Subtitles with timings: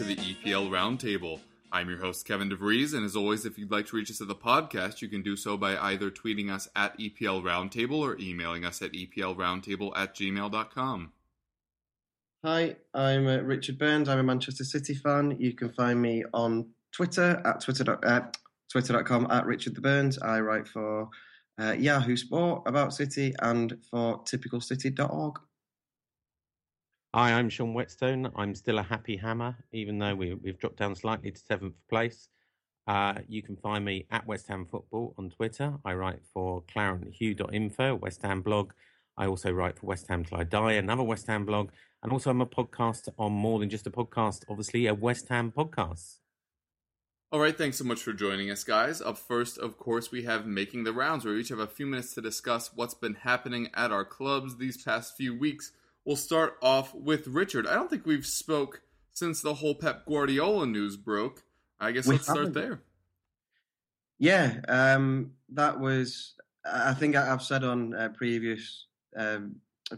[0.00, 1.40] to the EPL Roundtable.
[1.70, 4.28] I'm your host Kevin DeVries, and as always, if you'd like to reach us at
[4.28, 8.64] the podcast, you can do so by either tweeting us at EPL Roundtable or emailing
[8.64, 11.12] us at EPLRoundtable at gmail.com.
[12.42, 14.08] Hi, I'm uh, Richard Burns.
[14.08, 15.36] I'm a Manchester City fan.
[15.38, 18.20] You can find me on Twitter at twitter uh,
[18.72, 20.18] twitter.com at Richard the Burns.
[20.18, 21.10] I write for
[21.60, 25.40] uh, Yahoo Sport about City and for typicalcity.org.
[27.12, 28.30] Hi, I'm Sean Whetstone.
[28.36, 32.28] I'm still a happy hammer, even though we, we've dropped down slightly to seventh place.
[32.86, 35.74] Uh, you can find me at West Ham Football on Twitter.
[35.84, 38.74] I write for claretandhugh.info, West Ham blog.
[39.16, 41.70] I also write for West Ham Till I Die, another West Ham blog.
[42.04, 45.50] And also, I'm a podcast on more than just a podcast, obviously, a West Ham
[45.50, 46.18] podcast.
[47.32, 49.02] All right, thanks so much for joining us, guys.
[49.02, 51.86] Up first, of course, we have Making the Rounds, where we each have a few
[51.86, 55.72] minutes to discuss what's been happening at our clubs these past few weeks.
[56.04, 57.66] We'll start off with Richard.
[57.66, 61.42] I don't think we've spoke since the whole Pep Guardiola news broke.
[61.78, 62.54] I guess We let's start haven't.
[62.54, 62.80] there.
[64.18, 66.34] Yeah, um, that was.
[66.64, 69.56] I think I've said on uh, previous um,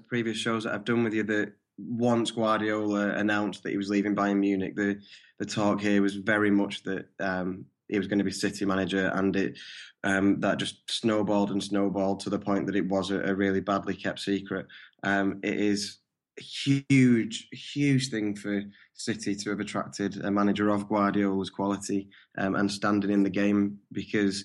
[0.08, 4.14] previous shows that I've done with you that once Guardiola announced that he was leaving
[4.14, 5.00] Bayern Munich, the
[5.38, 9.10] the talk here was very much that um, he was going to be City manager,
[9.14, 9.58] and it
[10.04, 13.60] um, that just snowballed and snowballed to the point that it was a, a really
[13.60, 14.66] badly kept secret.
[15.02, 15.98] Um, it is
[16.38, 18.62] a huge, huge thing for
[18.94, 23.78] City to have attracted a manager of Guardiola's quality um, and standing in the game
[23.92, 24.44] because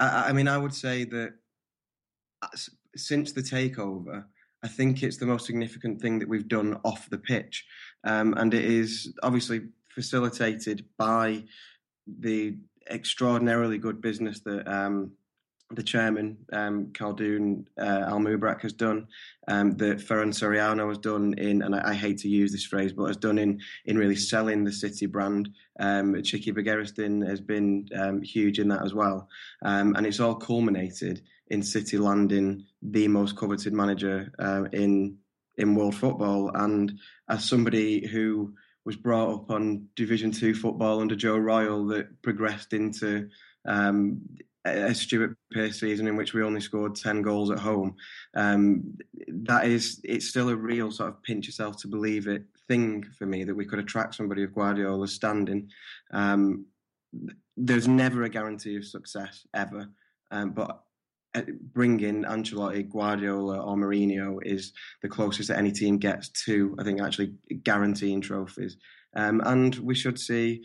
[0.00, 1.34] I, I mean I would say that
[2.42, 2.48] uh,
[2.96, 4.24] since the takeover,
[4.62, 7.64] I think it's the most significant thing that we've done off the pitch,
[8.04, 11.44] um, and it is obviously facilitated by
[12.20, 12.56] the
[12.90, 15.12] extraordinarily good business that um,
[15.70, 19.06] the chairman um, Khaldoon uh, Al Mubarak has done,
[19.48, 22.92] um, that Ferran Soriano has done in, and I, I hate to use this phrase,
[22.92, 25.50] but has done in in really selling the City brand.
[25.78, 29.28] Um, Txiki Begiristain has been um, huge in that as well,
[29.62, 35.18] um, and it's all culminated in City landing the most coveted manager uh, in
[35.58, 36.50] in world football.
[36.54, 36.98] And
[37.28, 38.54] as somebody who
[38.88, 43.28] was brought up on Division Two football under Joe Royle, that progressed into
[43.66, 44.22] um,
[44.64, 47.96] a Stuart Pearce season in which we only scored 10 goals at home.
[48.34, 48.96] Um,
[49.28, 53.26] that is, it's still a real sort of pinch yourself to believe it thing for
[53.26, 55.68] me that we could attract somebody of Guardiola's standing.
[56.10, 56.64] Um,
[57.58, 59.86] there's never a guarantee of success ever,
[60.30, 60.82] um, but
[61.72, 64.72] bringing Ancelotti, Guardiola, or Mourinho is
[65.02, 68.76] the closest that any team gets to, I think, actually guaranteeing trophies.
[69.14, 70.62] Um, and we should see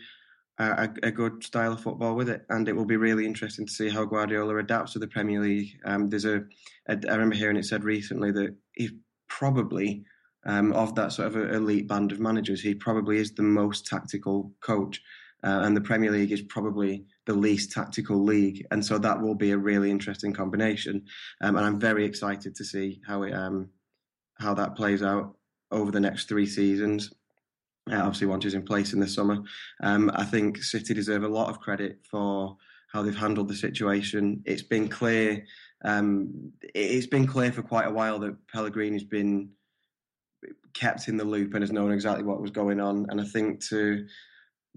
[0.58, 3.72] a, a good style of football with it, and it will be really interesting to
[3.72, 5.70] see how Guardiola adapts to the Premier League.
[5.84, 6.42] Um, there's a,
[6.88, 8.90] a, I remember hearing it said recently that he
[9.28, 10.04] probably
[10.46, 14.52] um, of that sort of elite band of managers, he probably is the most tactical
[14.60, 15.00] coach,
[15.42, 19.34] uh, and the Premier League is probably the least tactical league, and so that will
[19.34, 21.04] be a really interesting combination.
[21.40, 23.70] Um, and I'm very excited to see how it um,
[24.38, 25.36] how that plays out
[25.70, 27.12] over the next three seasons.
[27.90, 29.38] Uh, obviously, once he's in place in the summer,
[29.82, 32.56] um, I think City deserve a lot of credit for
[32.92, 34.42] how they've handled the situation.
[34.46, 35.44] It's been clear,
[35.84, 39.50] um, it's been clear for quite a while that Pellegrini's been
[40.72, 43.06] kept in the loop and has known exactly what was going on.
[43.10, 44.06] And I think to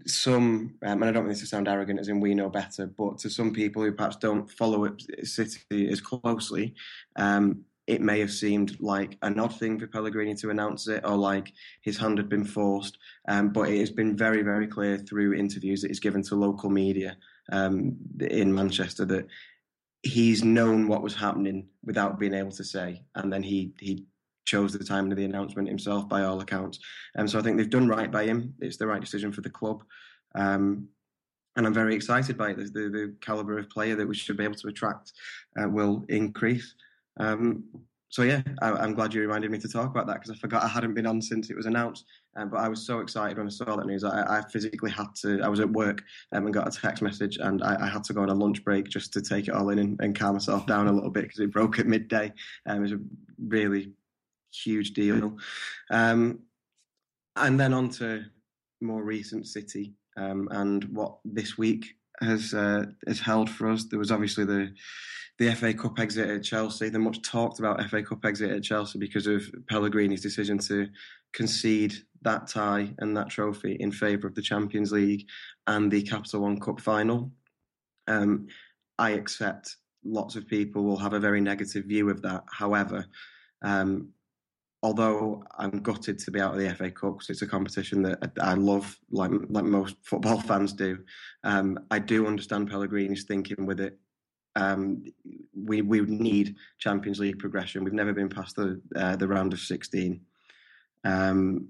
[0.06, 2.86] some, um, and I don't mean this to sound arrogant, as in we know better,
[2.86, 6.76] but to some people who perhaps don't follow it, City as closely,
[7.16, 11.16] um, it may have seemed like an odd thing for Pellegrini to announce it or
[11.16, 12.98] like his hand had been forced.
[13.30, 16.70] Um, but it has been very, very clear through interviews that he's given to local
[16.70, 17.18] media
[17.52, 19.28] um, in Manchester that
[20.04, 23.04] he's known what was happening without being able to say.
[23.16, 24.06] And then he, he
[24.48, 26.80] chose the timing of the announcement himself by all accounts.
[27.16, 28.56] And so I think they've done right by him.
[28.60, 29.84] It's the right decision for the club.
[30.34, 30.88] Um,
[31.56, 32.58] and I'm very excited by it.
[32.58, 35.12] The, the, the caliber of player that we should be able to attract
[35.62, 36.74] uh, will increase.
[37.20, 37.64] Um,
[38.10, 40.64] so yeah, I, am glad you reminded me to talk about that because I forgot
[40.64, 42.06] I hadn't been on since it was announced.
[42.38, 44.04] Um, but I was so excited when I saw that news.
[44.04, 45.42] I, I physically had to.
[45.42, 48.14] I was at work um, and got a text message, and I, I, had to
[48.14, 50.66] go on a lunch break just to take it all in and, and calm myself
[50.68, 52.32] down a little bit because it broke at midday.
[52.66, 53.00] Um, it was a
[53.46, 53.92] really
[54.54, 55.38] huge deal.
[55.92, 56.40] Um,
[57.36, 58.26] and then on to
[58.82, 61.86] more recent City um, and what this week
[62.22, 63.86] has uh, has held for us.
[63.86, 64.74] There was obviously the
[65.40, 68.98] the FA Cup exit at Chelsea, the much talked about FA Cup exit at Chelsea
[68.98, 70.88] because of Pellegrini's decision to
[71.34, 75.28] concede that tie and that trophy in favour of the Champions League
[75.68, 77.32] and the Capital One Cup final.
[78.08, 78.48] Um,
[78.98, 82.44] I accept lots of people will have a very negative view of that.
[82.52, 83.06] However,
[83.62, 84.10] um,
[84.84, 88.32] although I'm gutted to be out of the FA Cup because it's a competition that
[88.42, 91.00] I love, like like most football fans do,
[91.44, 94.00] um, I do understand Pellegrini's thinking with it
[94.58, 95.04] um,
[95.56, 97.84] we we need Champions League progression.
[97.84, 100.22] We've never been past the uh, the round of sixteen.
[101.04, 101.70] Um,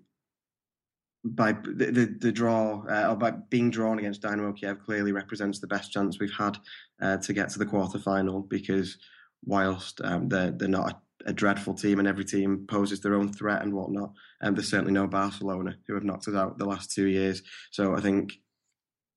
[1.23, 5.59] by the, the, the draw uh, or by being drawn against Dynamo Kiev clearly represents
[5.59, 6.57] the best chance we've had
[7.01, 8.97] uh, to get to the quarter final because
[9.43, 13.61] whilst um, they're they're not a, dreadful team and every team poses their own threat
[13.61, 14.11] and whatnot,
[14.41, 17.41] and um, there's certainly no Barcelona who have knocked us out the last two years.
[17.71, 18.33] So I think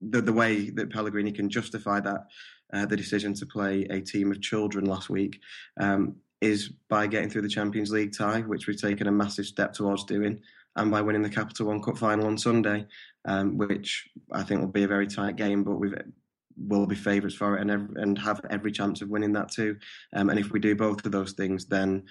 [0.00, 2.26] the the way that Pellegrini can justify that
[2.72, 5.40] uh, the decision to play a team of children last week
[5.78, 9.72] um, is by getting through the Champions League tie, which we've taken a massive step
[9.72, 10.40] towards doing,
[10.76, 12.86] and by winning the Capital One Cup final on Sunday,
[13.26, 15.92] um, which I think will be a very tight game, but we
[16.66, 19.76] will be favourites for it and, and have every chance of winning that too.
[20.14, 22.04] Um, and if we do both of those things, then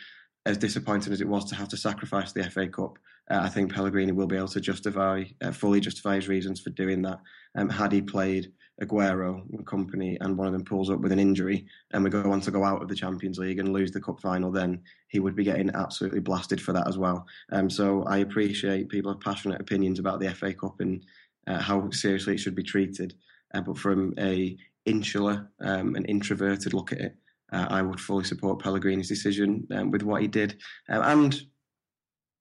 [0.46, 2.98] as disappointing as it was to have to sacrifice the FA Cup,
[3.30, 6.72] uh, I think Pellegrini will be able to justify, uh, fully justify his reasons for
[6.72, 7.20] doing that.
[7.56, 8.52] Um, had he played
[8.82, 12.32] Aguero and company, and one of them pulls up with an injury, and we go
[12.32, 15.20] on to go out of the Champions League and lose the cup final, then he
[15.20, 17.26] would be getting absolutely blasted for that as well.
[17.52, 21.06] Um, so I appreciate people have passionate opinions about the FA Cup and
[21.48, 23.16] uh, how seriously it should be treated,
[23.54, 27.16] uh, but from a insular um, and introverted look at it,
[27.52, 30.58] uh, I would fully support Pellegrini's decision um, with what he did,
[30.90, 31.42] um, and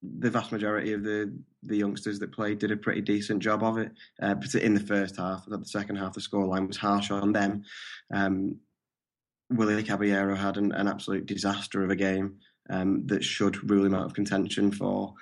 [0.01, 1.33] the vast majority of the
[1.63, 3.91] the youngsters that played did a pretty decent job of it,
[4.21, 5.45] uh, in the first half.
[5.45, 7.63] The second half, the scoreline was harsh on them.
[8.13, 8.55] Um,
[9.49, 12.37] Willie Caballero had an, an, absolute disaster of a game
[12.69, 15.13] um, that should rule him out of contention for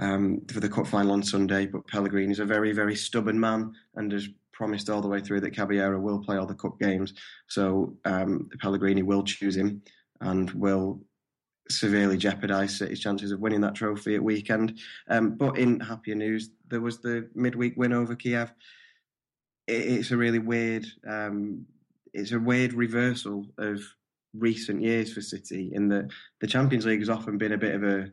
[0.00, 1.66] um, for the cup final on Sunday.
[1.66, 5.40] But Pellegrini is a very, very stubborn man and has promised all the way through
[5.40, 7.12] that Caballero will play all the cup games.
[7.48, 9.82] So um, Pellegrini will choose him
[10.20, 11.00] and will
[11.70, 14.78] severely jeopardise City's chances of winning that trophy at weekend.
[15.08, 18.52] Um, but in happier news, there was the midweek win over Kiev.
[19.66, 21.66] It, it's a really weird, um,
[22.12, 23.80] it's a weird reversal of
[24.34, 25.70] recent years for City.
[25.74, 26.10] In that
[26.40, 28.10] the Champions League has often been a bit of a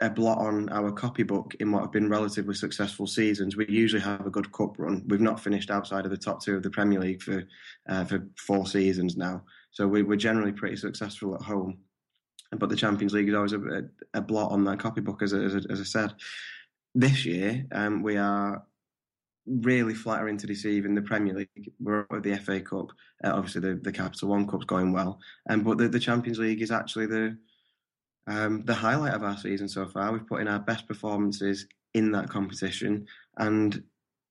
[0.00, 3.56] a blot on our copybook in what have been relatively successful seasons.
[3.56, 5.04] We usually have a good cup run.
[5.06, 7.44] We've not finished outside of the top two of the Premier League for
[7.88, 11.78] uh, for four seasons now, so we, we're generally pretty successful at home
[12.58, 15.80] but the Champions League is always a, a blot on that copybook, as, as, as
[15.80, 16.14] I said.
[16.94, 18.64] This year, um, we are
[19.46, 21.72] really flattering to deceive in the Premier League.
[21.78, 22.90] We're with the FA Cup,
[23.24, 26.62] uh, obviously the, the Capital One Cup's going well, um, but the, the Champions League
[26.62, 27.36] is actually the
[28.30, 30.12] um, the highlight of our season so far.
[30.12, 33.06] We've put in our best performances in that competition,
[33.36, 33.82] and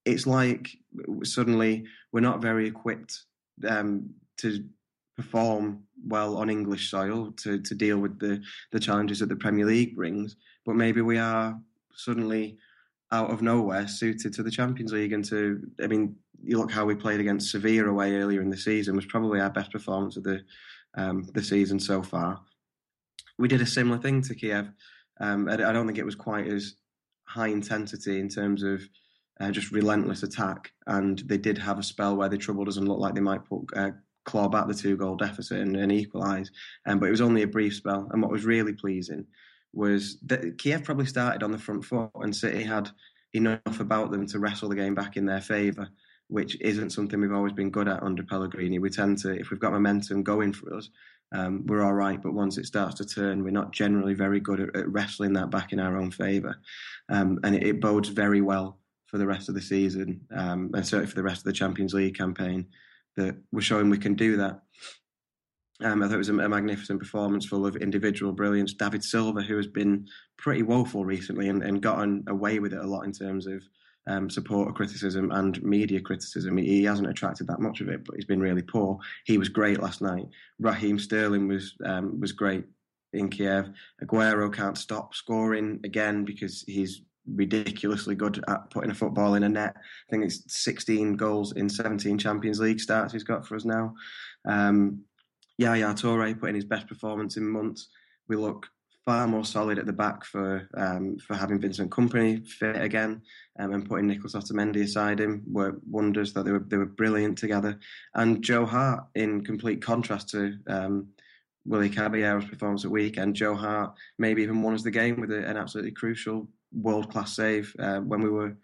[0.06, 0.70] it's like
[1.22, 3.24] suddenly we're not very equipped
[3.68, 4.64] um, to
[5.16, 8.42] perform well on English soil to, to deal with the,
[8.72, 10.36] the challenges that the Premier League brings.
[10.64, 11.60] But maybe we are
[11.94, 12.56] suddenly
[13.12, 16.86] out of nowhere suited to the Champions League and to I mean you look how
[16.86, 20.22] we played against Sevilla away earlier in the season was probably our best performance of
[20.22, 20.42] the
[20.94, 22.40] um, the season so far.
[23.40, 24.70] We did a similar thing to Kiev.
[25.18, 26.74] Um, I, I, don't think it was quite as
[27.24, 28.82] high intensity in terms of
[29.40, 32.86] uh, just relentless attack, and they did have a spell where they troubled us and
[32.86, 33.90] looked like they might put uh,
[34.24, 36.50] claw back the two goal deficit and, and equalise.
[36.86, 38.08] Um, but it was only a brief spell.
[38.12, 39.26] And what was really pleasing
[39.72, 42.90] was that Kiev probably started on the front foot and City had
[43.32, 45.88] enough about them to wrestle the game back in their favour,
[46.28, 48.78] which isn't something we've always been good at under Pellegrini.
[48.78, 50.90] We tend to, if we've got momentum going for us,
[51.32, 52.20] um, we're all right.
[52.20, 55.50] But once it starts to turn, we're not generally very good at, at wrestling that
[55.50, 56.56] back in our own favour.
[57.08, 60.86] Um, and it, it, bodes very well for the rest of the season um, and
[60.86, 62.66] certainly for the rest of the Champions League campaign
[63.16, 64.60] that we're showing we can do that.
[65.82, 68.74] Um, I thought it was a, a, magnificent performance full of individual brilliance.
[68.74, 70.06] David Silva, who has been
[70.36, 73.62] pretty woeful recently and, and gotten away with it a lot in terms of
[74.06, 76.56] um, supporter criticism and media criticism.
[76.56, 78.98] He, he, hasn't attracted that much of it, but he's been really poor.
[79.24, 80.26] He was great last night.
[80.58, 82.64] Raheem Sterling was um, was great.
[83.12, 83.70] in Kiev.
[84.02, 89.48] Aguero can't stop scoring again because he's ridiculously good at putting a football in a
[89.48, 89.74] net.
[89.76, 93.94] I think it's 16 goals in 17 Champions League starts he's got for us now.
[94.46, 95.02] Um,
[95.58, 97.88] Yaya Toure putting his best performance in months.
[98.28, 98.66] We look
[99.04, 103.22] far more solid at the back for um, for having Vincent Kompany fit again
[103.58, 107.38] um, and putting Nicolas Otamendi aside him were wonders that they were they were brilliant
[107.38, 107.78] together.
[108.14, 111.08] And Joe Hart, in complete contrast to um,
[111.64, 115.56] Willie Caballero's performance at weekend, Joe Hart maybe even won us the game with an
[115.56, 118.56] absolutely crucial world class save uh, when we were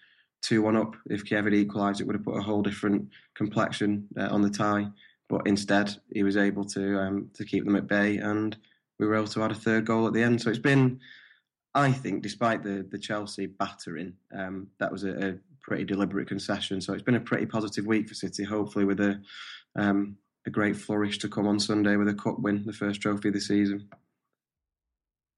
[0.43, 0.95] two one up.
[1.11, 4.51] If Kiev had equalised, it would have put a whole different complexion uh, on the
[4.51, 4.89] tie.
[5.29, 8.57] But instead, he was able to um, to keep them at bay, and
[8.99, 10.41] we were able to add a third goal at the end.
[10.41, 11.01] So it's been,
[11.75, 16.81] I think, despite the the Chelsea battering, um, that was a, a, pretty deliberate concession.
[16.81, 18.45] So it's been a pretty positive week for City.
[18.45, 19.21] Hopefully, with a
[19.75, 23.29] um, a great flourish to come on Sunday with a cup win, the first trophy
[23.29, 23.89] of the season.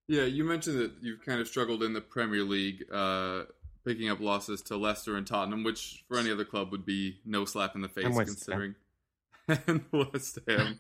[0.07, 3.43] Yeah, you mentioned that you've kind of struggled in the Premier League, uh,
[3.85, 7.45] picking up losses to Leicester and Tottenham, which for any other club would be no
[7.45, 8.75] slap in the face, considering.
[9.49, 10.79] and West Ham.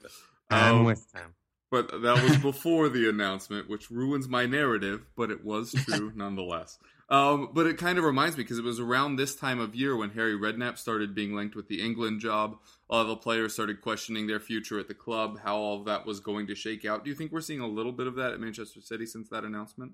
[0.50, 1.34] And um, West Ham.
[1.70, 6.78] But that was before the announcement, which ruins my narrative, but it was true nonetheless.
[7.10, 9.96] Um, but it kind of reminds me because it was around this time of year
[9.96, 12.58] when Harry Redknapp started being linked with the England job.
[12.90, 15.86] A lot of the players started questioning their future at the club, how all of
[15.86, 17.04] that was going to shake out.
[17.04, 19.44] Do you think we're seeing a little bit of that at Manchester City since that
[19.44, 19.92] announcement?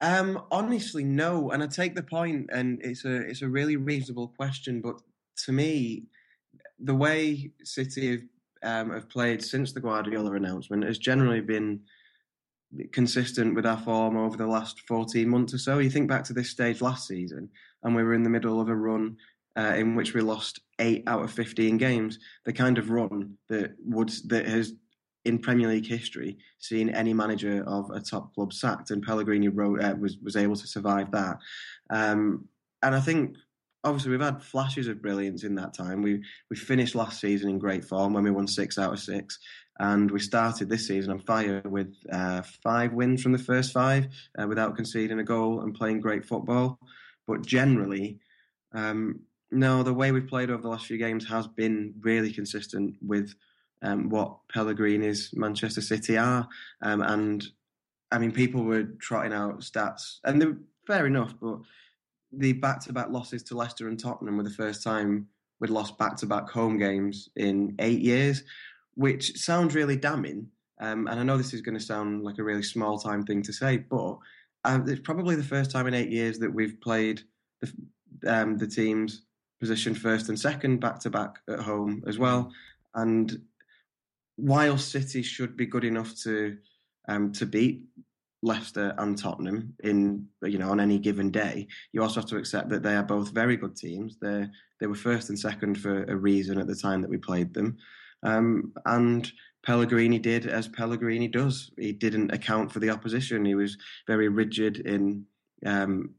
[0.00, 1.50] Um, honestly, no.
[1.50, 4.82] And I take the point, and it's a it's a really reasonable question.
[4.82, 5.00] But
[5.44, 6.04] to me,
[6.78, 8.20] the way City have,
[8.64, 11.80] um, have played since the Guardiola announcement has generally been
[12.92, 15.78] consistent with our form over the last 14 months or so.
[15.78, 17.48] You think back to this stage last season,
[17.82, 19.16] and we were in the middle of a run
[19.56, 22.18] uh, in which we lost eight out of 15 games.
[22.44, 24.72] The kind of run that would that has
[25.24, 29.82] in Premier League history seen any manager of a top club sacked, and Pellegrini wrote,
[29.82, 31.38] uh, was was able to survive that.
[31.90, 32.48] Um,
[32.82, 33.36] and I think
[33.84, 36.02] obviously we've had flashes of brilliance in that time.
[36.02, 39.38] We we finished last season in great form when we won six out of six,
[39.78, 44.08] and we started this season on fire with uh, five wins from the first five
[44.38, 46.78] uh, without conceding a goal and playing great football.
[47.26, 48.18] But generally,
[48.72, 52.96] um, no, the way we've played over the last few games has been really consistent
[53.00, 53.34] with
[53.82, 56.48] um, what Pellegrini's Manchester City are,
[56.82, 57.44] um, and
[58.10, 61.60] I mean people were trotting out stats, and they're fair enough, but
[62.38, 65.28] the back-to-back losses to Leicester and Tottenham were the first time
[65.60, 68.42] we'd lost back-to-back home games in eight years,
[68.94, 70.48] which sounds really damning.
[70.80, 73.52] Um, and I know this is going to sound like a really small-time thing to
[73.52, 74.18] say, but
[74.64, 77.22] um, it's probably the first time in eight years that we've played
[77.60, 77.72] the,
[78.26, 79.22] um, the teams
[79.60, 82.52] positioned first and second back-to-back at home as well.
[82.94, 83.40] And
[84.36, 86.58] while City should be good enough to
[87.06, 87.84] um, to beat
[88.44, 92.68] Leicester and Tottenham in you know on any given day, you also have to accept
[92.68, 94.18] that they are both very good teams.
[94.20, 94.46] They
[94.80, 97.78] they were first and second for a reason at the time that we played them,
[98.22, 99.30] um, and
[99.64, 101.70] Pellegrini did as Pellegrini does.
[101.78, 103.46] He didn't account for the opposition.
[103.46, 105.24] He was very rigid in
[105.64, 106.14] um,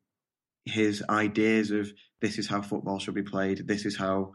[0.66, 1.92] his ideas of
[2.22, 3.68] this is how football should be played.
[3.68, 4.32] This is how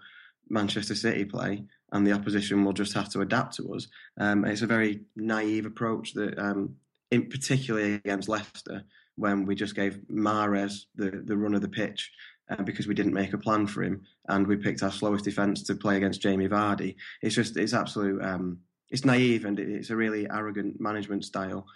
[0.49, 3.89] Manchester City play, and the opposition will just have to adapt to us.
[4.17, 6.77] Um, it's a very naive approach that um,
[7.11, 8.83] in particularly against Leicester
[9.17, 12.11] when we just gave Mahrez the, the run of the pitch
[12.51, 15.63] uh, because we didn't make a plan for him and we picked our slowest defence
[15.65, 16.97] to play against Jamie Vardy.
[17.23, 18.59] It's just it's absolute um,
[18.91, 21.67] it's naive and it's a really arrogant management style.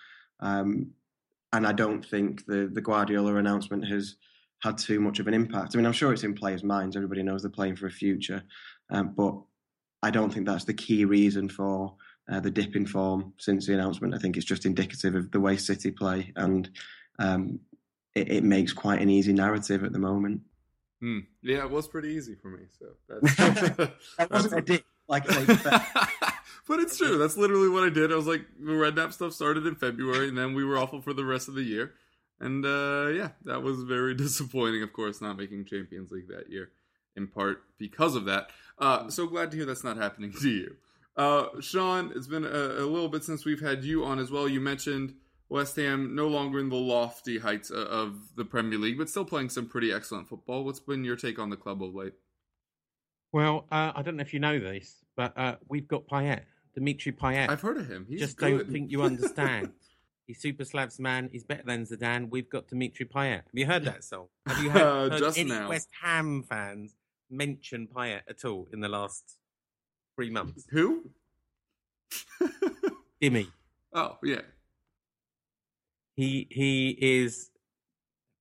[0.41, 0.93] Um,
[1.53, 4.17] and I don't think the the Guardiola announcement has
[4.62, 5.75] had too much of an impact.
[5.75, 6.97] I mean, I'm sure it's in players' minds.
[6.97, 8.43] Everybody knows they're playing for a future,
[8.91, 9.35] um, but
[10.03, 11.95] I don't think that's the key reason for
[12.31, 14.14] uh, the dip in form since the announcement.
[14.14, 16.69] I think it's just indicative of the way City play, and
[17.19, 17.61] um,
[18.14, 20.40] it, it, makes quite an easy narrative at the moment.
[21.00, 21.21] Hmm.
[21.43, 22.64] Yeah, it was pretty easy for me.
[22.78, 23.37] So that's,
[24.19, 25.26] that wasn't a dip, like.
[26.69, 27.19] but it's true.
[27.19, 28.12] That's literally what I did.
[28.12, 31.12] I was like, the Redknapp stuff started in February, and then we were awful for
[31.12, 31.93] the rest of the year.
[32.40, 34.83] And uh, yeah, that was very disappointing.
[34.83, 36.71] Of course, not making Champions League that year,
[37.16, 38.49] in part because of that.
[38.78, 40.76] Uh, so glad to hear that's not happening to you.
[41.16, 44.49] Uh, Sean, it's been a, a, little bit since we've had you on as well.
[44.49, 45.14] You mentioned
[45.49, 49.50] West Ham no longer in the lofty heights of the Premier League, but still playing
[49.50, 50.64] some pretty excellent football.
[50.64, 52.14] What's been your take on the club of late?
[53.33, 56.42] Well, uh, I don't know if you know this, but uh, we've got Payet,
[56.75, 57.49] Dimitri Payet.
[57.49, 58.06] I've heard of him.
[58.09, 58.59] He's Just good.
[58.59, 59.73] don't think you understand.
[60.26, 61.28] He's Super Slav's man.
[61.30, 62.30] He's better than Zidane.
[62.30, 63.42] We've got Dimitri Payet.
[63.42, 64.28] Have you heard that song?
[64.47, 65.68] Have you heard, heard Just any now.
[65.68, 66.94] West Ham fans
[67.30, 69.37] mention Payet at all in the last
[70.16, 70.66] three months.
[70.71, 71.11] Who?
[73.23, 73.49] Dimmy.
[73.92, 74.42] Oh yeah.
[76.16, 77.50] he he is.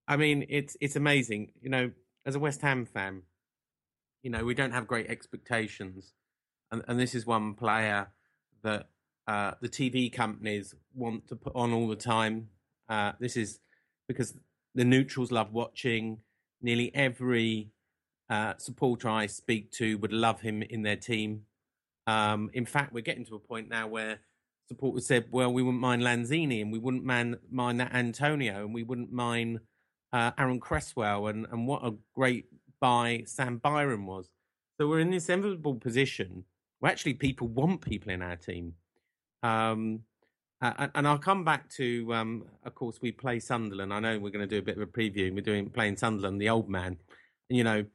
[0.07, 1.51] I mean, it's it's amazing.
[1.61, 1.91] You know,
[2.25, 3.23] as a West Ham fan,
[4.23, 6.13] you know we don't have great expectations,
[6.71, 8.09] and and this is one player
[8.63, 8.89] that
[9.27, 12.49] uh, the TV companies want to put on all the time.
[12.89, 13.59] Uh, this is
[14.07, 14.35] because
[14.75, 16.19] the neutrals love watching.
[16.61, 17.71] Nearly every
[18.29, 21.43] uh, supporter I speak to would love him in their team.
[22.07, 24.19] Um, in fact, we're getting to a point now where
[24.67, 28.73] supporters said, "Well, we wouldn't mind Lanzini, and we wouldn't man, mind that Antonio, and
[28.73, 29.59] we wouldn't mind
[30.11, 32.45] uh, Aaron Cresswell, and and what a great
[32.79, 34.29] buy Sam Byram was."
[34.77, 36.45] So we're in this enviable position
[36.79, 38.73] where actually people want people in our team.
[39.41, 40.01] Um,
[40.61, 43.93] uh, and I'll come back to, um, of course, we play Sunderland.
[43.93, 45.33] I know we're going to do a bit of a preview.
[45.33, 46.97] We're doing playing Sunderland, the old man.
[47.49, 47.85] And, you know,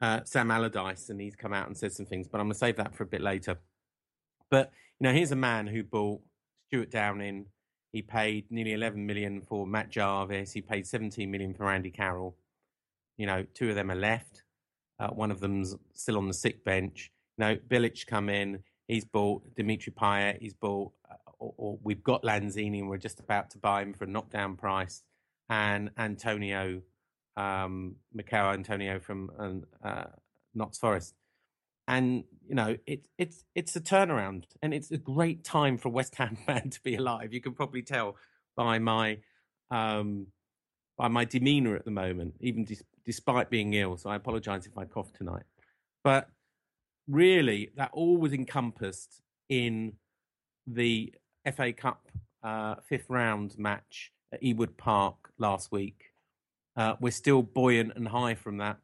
[0.00, 2.58] uh, Sam Allardyce, and he's come out and said some things, but I'm going to
[2.58, 3.58] save that for a bit later.
[4.50, 6.20] But you know, here's a man who bought
[6.68, 7.46] Stewart Downing.
[7.92, 10.52] He paid nearly 11 million for Matt Jarvis.
[10.52, 12.36] He paid 17 million for Andy Carroll.
[13.16, 14.42] You know, two of them are left.
[14.98, 17.10] Uh, one of them's still on the sick bench.
[17.36, 18.60] You know, Bilic come in.
[18.88, 20.40] He's bought Dimitri Payet.
[20.40, 23.92] He's bought, uh, or, or, we've got Lanzini, and we're just about to buy him
[23.92, 25.02] for a knockdown price.
[25.50, 26.82] And Antonio
[27.36, 27.96] um,
[28.32, 30.04] Antonio from uh,
[30.54, 31.14] Notts Forest.
[31.88, 36.16] And you know it's it's it's a turnaround, and it's a great time for West
[36.16, 37.32] Ham fan to be alive.
[37.32, 38.16] You can probably tell
[38.56, 39.18] by my
[39.70, 40.26] um,
[40.96, 42.66] by my demeanour at the moment, even
[43.04, 43.96] despite being ill.
[43.96, 45.44] So I apologise if I cough tonight.
[46.02, 46.28] But
[47.08, 49.92] really, that all was encompassed in
[50.66, 51.14] the
[51.54, 52.08] FA Cup
[52.42, 56.12] uh, fifth round match at Ewood Park last week,
[56.76, 58.78] uh, we're still buoyant and high from that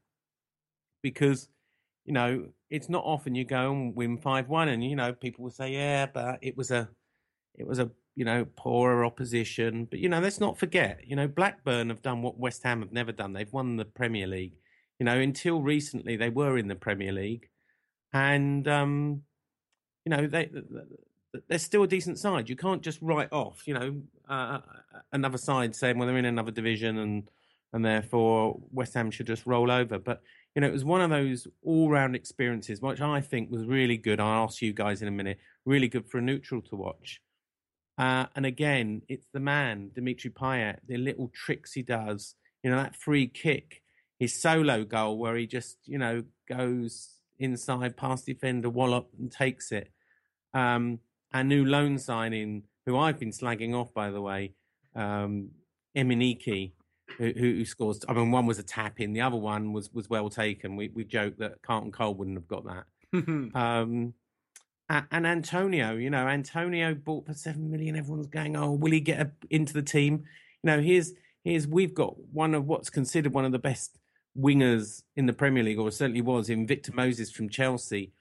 [1.03, 1.49] because
[2.05, 5.45] you know it's not often you go and win five one, and you know people
[5.45, 6.89] will say, yeah, but it was a
[7.55, 9.85] it was a you know poorer opposition.
[9.85, 12.93] But you know let's not forget, you know Blackburn have done what West Ham have
[12.93, 13.33] never done.
[13.33, 14.55] They've won the Premier League.
[14.99, 17.49] You know until recently they were in the Premier League,
[18.13, 19.23] and um,
[20.05, 20.51] you know they
[21.49, 22.49] they're still a decent side.
[22.49, 24.59] You can't just write off, you know, uh,
[25.13, 27.31] another side saying, well, they're in another division and
[27.73, 29.99] and therefore West Ham should just roll over.
[29.99, 30.23] But
[30.55, 34.21] you know, it was one of those all-round experiences, which I think was really good.
[34.21, 35.39] I'll ask you guys in a minute.
[35.65, 37.23] Really good for a neutral to watch.
[37.97, 42.35] Uh, and again, it's the man, Dimitri Payet, the little tricks he does.
[42.63, 43.83] You know, that free kick,
[44.19, 49.73] his solo goal where he just, you know, goes inside past defender Wallop and takes
[49.73, 49.91] it.
[50.55, 51.01] Um,
[51.33, 54.55] our new loan signing, who I've been slagging off, by the way,
[54.95, 55.51] um,
[55.97, 56.73] Emenike,
[57.19, 58.01] who, who, scores.
[58.09, 60.77] I mean, one was a tap in, the other one was was well taken.
[60.77, 62.85] We we joked that Carlton Cole wouldn't have got that.
[63.55, 64.15] um,
[64.89, 67.97] and Antonio, you know, Antonio bought for seven million.
[67.97, 70.25] Everyone's going, "Oh, will he get a, into the team?"
[70.63, 71.13] You know, here's
[71.45, 73.99] here's we've got one of what's considered one of the best
[74.39, 78.13] wingers in the Premier League, or certainly was in Victor Moses from Chelsea,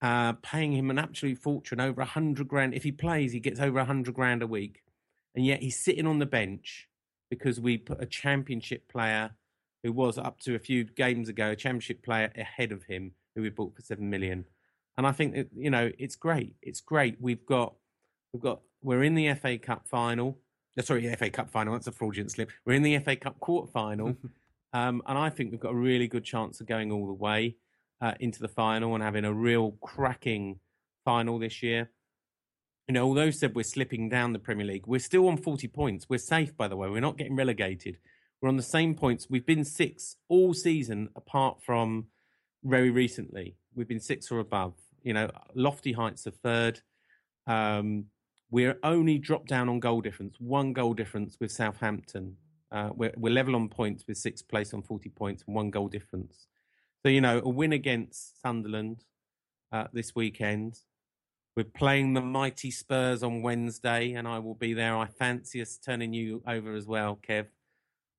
[0.00, 2.74] uh, paying him an absolute fortune, over a hundred grand.
[2.74, 4.82] If he plays, he gets over a hundred grand a week,
[5.34, 6.88] and yet he's sitting on the bench
[7.30, 9.30] because we put a championship player
[9.82, 13.42] who was up to a few games ago a championship player ahead of him who
[13.42, 14.44] we bought for seven million.
[14.96, 16.56] And I think that, you know it's great.
[16.62, 17.16] It's great.
[17.20, 17.74] We've got
[18.32, 20.38] we've got we're in the FA Cup final.
[20.78, 21.74] Uh, sorry, FA Cup final.
[21.74, 22.50] That's a fraudulent slip.
[22.64, 24.16] We're in the FA Cup quarter final,
[24.72, 27.56] um, and I think we've got a really good chance of going all the way
[28.00, 30.60] uh, into the final and having a real cracking
[31.04, 31.90] final this year
[32.88, 36.08] you know, although said we're slipping down the Premier League, we're still on 40 points.
[36.08, 36.88] We're safe, by the way.
[36.88, 37.98] We're not getting relegated.
[38.40, 39.28] We're on the same points.
[39.28, 42.06] We've been six all season, apart from
[42.62, 43.56] very recently.
[43.74, 44.74] We've been six or above.
[45.02, 46.80] You know, lofty heights of third.
[47.46, 48.06] Um,
[48.50, 52.36] we're only dropped down on goal difference, one goal difference with Southampton.
[52.70, 55.88] Uh, we're, we're level on points with sixth place on 40 points and one goal
[55.88, 56.46] difference.
[57.02, 59.04] So, you know, a win against Sunderland
[59.72, 60.78] uh, this weekend
[61.56, 64.96] we're playing the mighty Spurs on Wednesday, and I will be there.
[64.96, 67.46] I fancy us turning you over as well, Kev.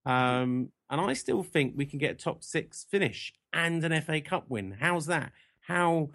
[0.06, 4.21] Um, and I still think we can get a top six finish and an FA
[4.21, 4.78] Cup win.
[4.80, 5.34] How's that?
[5.62, 6.10] How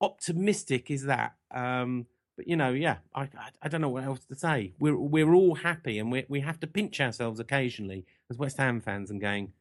[0.00, 1.34] optimistic is that?
[1.50, 2.06] Um,
[2.36, 4.72] but you know, yeah, I, I, I don't know what else to say.
[4.78, 8.80] We're we're all happy, and we we have to pinch ourselves occasionally as West Ham
[8.80, 9.52] fans and going,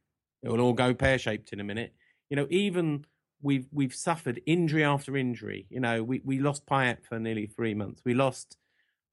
[0.44, 1.94] it will all go pear shaped in a minute.
[2.30, 3.06] You know, even
[3.42, 5.66] we've we've suffered injury after injury.
[5.70, 8.02] You know, we, we lost Payet for nearly three months.
[8.06, 8.58] We lost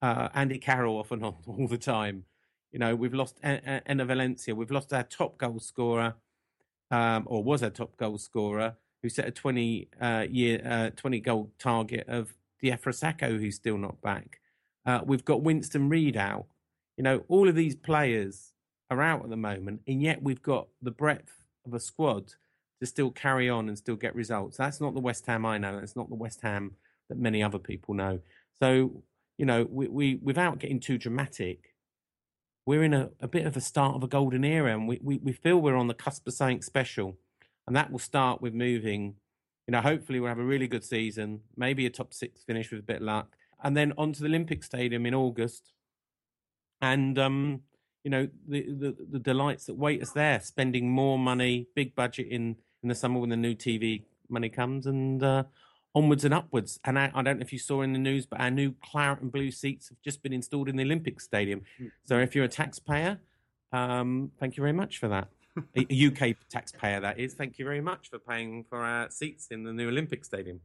[0.02, 2.24] uh, Andy Carroll off and on all the time.
[2.72, 4.54] You know, we've lost Enner Valencia.
[4.54, 6.14] We've lost our top goal scorer,
[6.90, 11.20] um, or was our top goal scorer, who set a twenty uh, year uh, twenty
[11.20, 14.40] goal target of Diafra Sakho, who's still not back.
[14.84, 16.46] Uh, we've got Winston Reid out.
[16.96, 18.52] You know, all of these players
[18.90, 22.34] are out at the moment, and yet we've got the breadth of a squad
[22.80, 24.56] to still carry on and still get results.
[24.56, 25.78] That's not the West Ham I know.
[25.78, 26.72] That's not the West Ham
[27.08, 28.20] that many other people know.
[28.58, 29.02] So,
[29.38, 31.74] you know, we, we without getting too dramatic,
[32.66, 35.18] we're in a, a bit of a start of a golden era, and we, we,
[35.18, 37.16] we feel we're on the cusp of something special.
[37.66, 39.14] And that will start with moving.
[39.66, 42.80] You know, hopefully we'll have a really good season, maybe a top six finish with
[42.80, 45.72] a bit of luck, and then on to the Olympic Stadium in August.
[46.80, 47.62] And um,
[48.06, 52.28] you know, the, the the delights that wait us there, spending more money, big budget
[52.28, 55.42] in in the summer when the new TV money comes, and uh,
[55.92, 56.78] onwards and upwards.
[56.84, 59.22] And I, I, don't know if you saw in the news, but our new claret
[59.22, 61.62] and blue seats have just been installed in the Olympic Stadium.
[61.78, 61.86] Hmm.
[62.04, 63.18] So if you're a taxpayer,
[63.72, 65.26] um, thank you very much for that.
[65.76, 67.34] a a UK taxpayer, that is.
[67.34, 70.60] Thank you very much for paying for our seats in the new Olympic Stadium.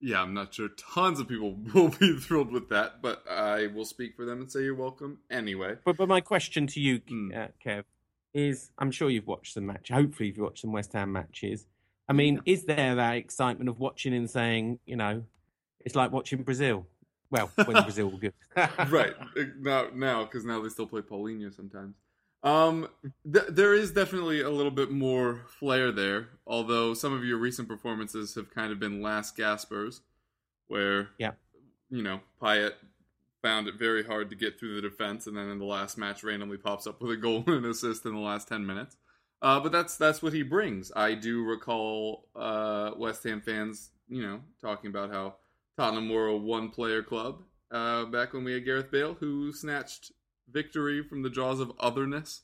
[0.00, 3.84] Yeah, I'm not sure tons of people will be thrilled with that, but I will
[3.84, 5.76] speak for them and say you're welcome anyway.
[5.84, 7.30] But but my question to you, Hmm.
[7.34, 7.84] uh, Kev,
[8.32, 9.90] is: I'm sure you've watched some match.
[9.90, 11.66] Hopefully, you've watched some West Ham matches.
[12.08, 15.22] I mean, is there that excitement of watching and saying, you know,
[15.80, 16.86] it's like watching Brazil?
[17.30, 18.34] Well, when Brazil were good,
[18.88, 19.14] right
[19.60, 21.94] now, now because now they still play Paulinho sometimes.
[22.42, 22.88] Um,
[23.30, 27.68] th- there is definitely a little bit more flair there, although some of your recent
[27.68, 30.00] performances have kind of been last gaspers,
[30.68, 31.32] where Yeah.
[31.90, 32.72] you know Payet
[33.42, 36.24] found it very hard to get through the defense, and then in the last match
[36.24, 38.96] randomly pops up with a goal and an assist in the last ten minutes.
[39.42, 40.90] Uh, but that's that's what he brings.
[40.96, 45.36] I do recall uh, West Ham fans, you know, talking about how
[45.78, 50.12] Tottenham were a one-player club uh, back when we had Gareth Bale, who snatched
[50.52, 52.42] victory from the jaws of otherness.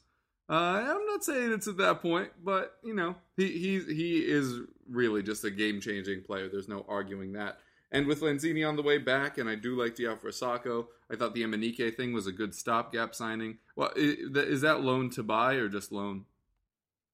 [0.49, 0.53] Uh,
[0.87, 5.23] I'm not saying it's at that point, but you know, he he he is really
[5.23, 6.49] just a game-changing player.
[6.49, 7.59] There's no arguing that.
[7.93, 11.35] And with Lanzini on the way back, and I do like Diafra Sakho, I thought
[11.35, 13.59] the Emenike thing was a good stopgap signing.
[13.77, 16.25] Well, is that loan to buy or just loan?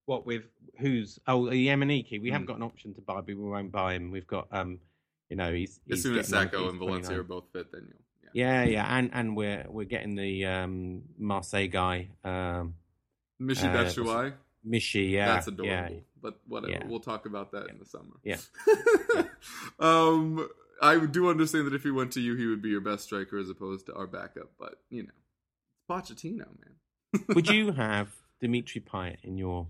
[0.07, 0.42] what with
[0.78, 2.11] who's oh the Emenike?
[2.11, 2.33] We Hmm.
[2.33, 4.11] haven't got an option to buy, but we won't buy him.
[4.11, 4.81] We've got um,
[5.31, 7.98] you know, he's, he's As soon as Sakho and Valencia are both fit, then you'll.
[8.34, 8.62] Yeah.
[8.64, 12.74] Yeah, yeah, and and we're we're getting the um Marseille guy, um,
[13.40, 14.32] Michy Uh, Batshuayi,
[14.66, 15.10] Michy.
[15.10, 15.94] Yeah, that's adorable.
[15.94, 16.86] Yeah, But whatever, Yeah.
[16.86, 18.16] we'll talk about that in the summer.
[18.24, 18.38] Yeah.
[19.78, 20.48] um,
[20.80, 23.38] I do understand that if he went to you, he would be your best striker
[23.38, 24.50] as opposed to our backup.
[24.58, 27.24] But you know, it's Pochettino, man.
[27.34, 28.08] Would you have
[28.40, 29.68] Dimitri Payet in your?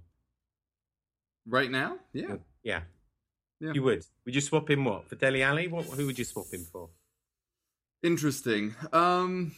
[1.46, 1.96] right now?
[2.12, 2.36] Yeah.
[2.62, 2.82] Yeah.
[3.60, 3.72] Yeah.
[3.74, 4.04] You would.
[4.24, 5.68] Would you swap him what for Dele Alli?
[5.68, 5.86] What?
[5.86, 6.88] Who would you swap him for?
[8.02, 8.74] Interesting.
[8.92, 9.52] Um,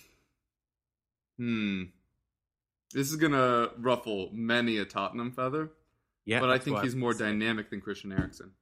[1.38, 1.84] hmm.
[2.92, 5.70] This is gonna ruffle many a Tottenham feather.
[6.26, 8.52] Yeah, but I think he's more dynamic than Christian Eriksen.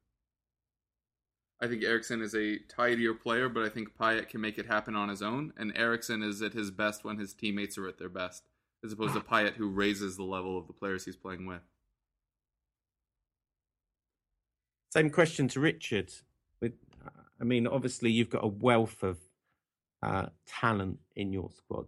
[1.61, 4.97] I think Eriksen is a tidier player, but I think Payet can make it happen
[4.97, 8.09] on his own, and Eriksen is at his best when his teammates are at their
[8.09, 8.42] best,
[8.85, 11.62] as opposed to Payet, who raises the level of the players he's playing with.
[14.90, 16.12] Same question to Richard.
[16.61, 16.73] With,
[17.40, 19.18] I mean, obviously you've got a wealth of
[20.03, 21.87] uh, talent in your squad.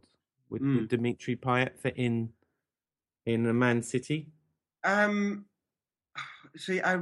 [0.50, 0.74] Would, Mm.
[0.76, 2.30] would Dimitri Payet fit in
[3.26, 4.28] in a Man City?
[4.84, 5.46] Um,
[6.56, 7.00] see, I,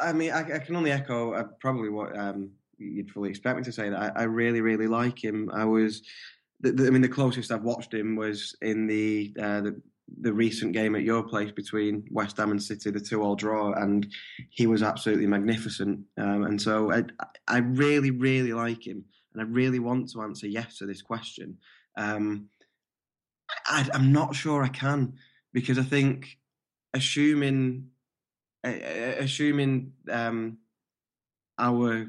[0.00, 3.64] I mean, I, I can only echo uh, probably what um, you'd fully expect me
[3.64, 3.88] to say.
[3.88, 5.50] That I, I really, really like him.
[5.54, 6.02] I was,
[6.60, 9.80] the, the, I mean, the closest I've watched him was in the, uh, the
[10.20, 14.06] the recent game at your place between West Ham and City, the two-all draw, and
[14.50, 16.00] he was absolutely magnificent.
[16.18, 17.04] Um, and so I,
[17.48, 19.02] I really, really like him,
[19.34, 21.58] and I really want to answer yes to this question.
[21.96, 22.48] Um,
[23.66, 25.14] I, I'm not sure I can
[25.52, 26.38] because I think
[26.92, 27.88] assuming
[28.64, 28.70] uh,
[29.18, 30.58] assuming um,
[31.58, 32.06] our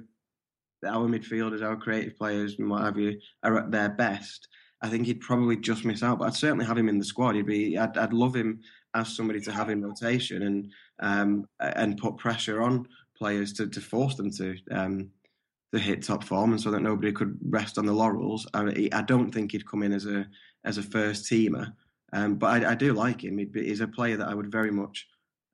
[0.86, 4.48] our midfielders, our creative players, and what have you, are at their best,
[4.82, 6.20] I think he'd probably just miss out.
[6.20, 7.36] But I'd certainly have him in the squad.
[7.36, 7.78] He'd be.
[7.78, 8.62] I'd, I'd love him
[8.94, 13.82] as somebody to have in rotation and um, and put pressure on players to, to
[13.82, 15.10] force them to um,
[15.80, 18.48] hit top form, and so that nobody could rest on the laurels.
[18.54, 20.28] I, I don't think he'd come in as a
[20.64, 21.74] as a first teamer,
[22.14, 23.38] um, but I, I do like him.
[23.38, 25.08] Be, he's a player that I would very much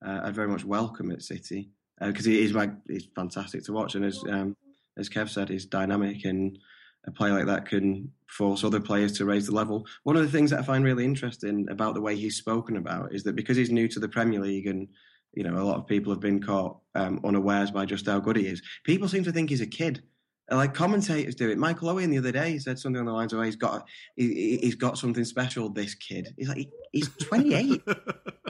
[0.05, 3.95] uh, I'd very much welcome at City because he is like he's fantastic to watch,
[3.95, 4.55] and as um,
[4.97, 6.57] as Kev said, he's dynamic and
[7.05, 9.85] a player like that can force other players to raise the level.
[10.03, 13.13] One of the things that I find really interesting about the way he's spoken about
[13.13, 14.87] is that because he's new to the Premier League and
[15.33, 18.35] you know a lot of people have been caught um, unawares by just how good
[18.35, 18.61] he is.
[18.83, 20.03] People seem to think he's a kid.
[20.51, 21.57] Like commentators do it.
[21.57, 23.87] Michael Owen the other day said something on the lines of, "He's got,
[24.17, 27.81] he, he's got something special." This kid, he's like, he's 28.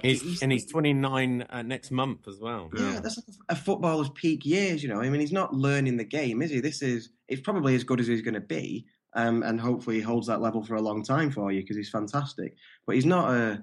[0.02, 2.72] He's, He's- and he's 29 uh, next month as well.
[2.76, 4.82] Yeah, that's like a footballer's peak years.
[4.82, 6.60] You know, I mean, he's not learning the game, is he?
[6.60, 8.88] This is it's probably as good as he's going to be.
[9.14, 11.90] um, and hopefully he holds that level for a long time for you because he's
[11.92, 12.56] fantastic.
[12.88, 13.62] But he's not a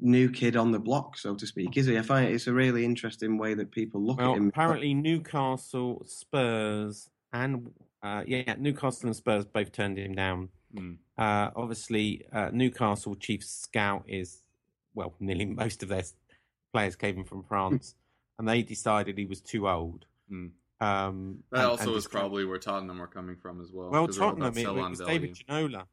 [0.00, 1.98] new kid on the block, so to speak, is he?
[1.98, 4.48] I find it's a really interesting way that people look Well, at him.
[4.48, 7.70] apparently Newcastle, Spurs, and
[8.02, 10.48] uh, yeah, Newcastle and Spurs both turned him down.
[10.74, 10.92] Hmm.
[11.18, 14.42] Uh, obviously, uh, Newcastle chief scout is
[14.94, 16.04] well, nearly most of their
[16.72, 17.94] players came from France,
[18.38, 20.06] and they decided he was too old.
[20.30, 20.46] Hmm.
[20.80, 23.90] Um, That and- also and is distra- probably where Tottenham were coming from as well.
[23.90, 24.76] well, 'cause they're all about Tottenham.
[24.78, 24.98] It, was.
[25.00, 25.84] David Ginola.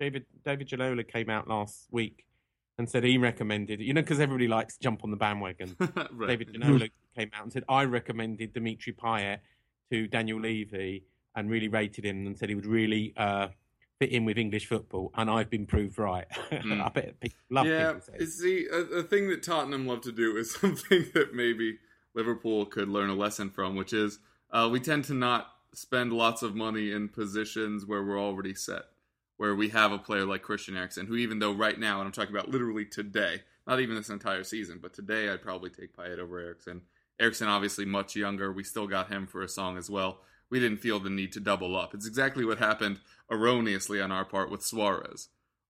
[0.00, 2.24] David David Ginola came out last week
[2.78, 3.80] and said he recommended.
[3.80, 5.76] You know, because everybody likes to jump on the bandwagon.
[6.12, 6.28] Right.
[6.28, 9.38] David Ginola came out and said I recommended Dimitri Payet
[9.90, 13.48] to Daniel Levy and really rated him and said he would really uh,
[13.98, 16.26] fit in with English football, and I've been proved right.
[16.50, 16.80] Mm.
[16.84, 18.30] I bet people love yeah, people saying.
[18.30, 21.78] see, a, a thing that Tottenham love to do is something that maybe
[22.14, 24.18] Liverpool could learn a lesson from, which is
[24.50, 28.82] uh, we tend to not spend lots of money in positions where we're already set,
[29.36, 32.12] where we have a player like Christian Eriksen, who even though right now, and I'm
[32.12, 36.18] talking about literally today, not even this entire season, but today I'd probably take Payet
[36.18, 36.82] over Eriksen.
[37.20, 38.52] Eriksen obviously much younger.
[38.52, 40.20] We still got him for a song as well.
[40.50, 41.94] We didn't feel the need to double up.
[41.94, 43.00] It's exactly what happened
[43.30, 45.28] erroneously on our part with Suarez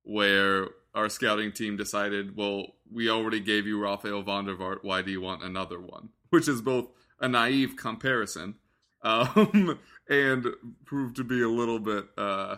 [0.08, 4.78] where our scouting team decided, well, we already gave you Rafael van der Vaart.
[4.80, 6.08] Why do you want another one?
[6.30, 6.88] Which is both
[7.20, 8.54] a naive comparison
[9.02, 10.46] um, and
[10.86, 12.56] proved to be a little bit uh,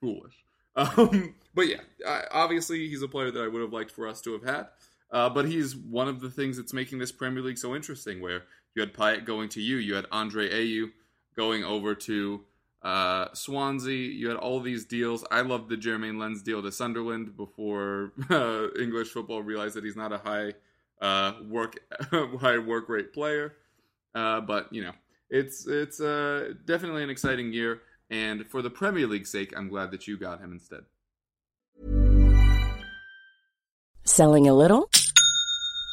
[0.00, 0.34] foolish.
[0.74, 4.22] Um, but yeah, I, obviously he's a player that I would have liked for us
[4.22, 4.68] to have had.
[5.12, 8.20] Uh, but he's one of the things that's making this Premier League so interesting.
[8.20, 8.44] Where
[8.74, 10.90] you had Payet going to you, you had Andre Ayew
[11.36, 12.44] going over to
[12.82, 14.10] uh, Swansea.
[14.10, 15.24] You had all these deals.
[15.30, 19.96] I loved the Jeremain Lens deal to Sunderland before uh, English football realized that he's
[19.96, 20.54] not a high
[21.00, 21.78] uh, work
[22.40, 23.54] high work rate player.
[24.14, 24.92] Uh, but you know,
[25.28, 27.82] it's it's uh, definitely an exciting year.
[28.10, 30.82] And for the Premier League's sake, I'm glad that you got him instead.
[34.04, 34.90] Selling a little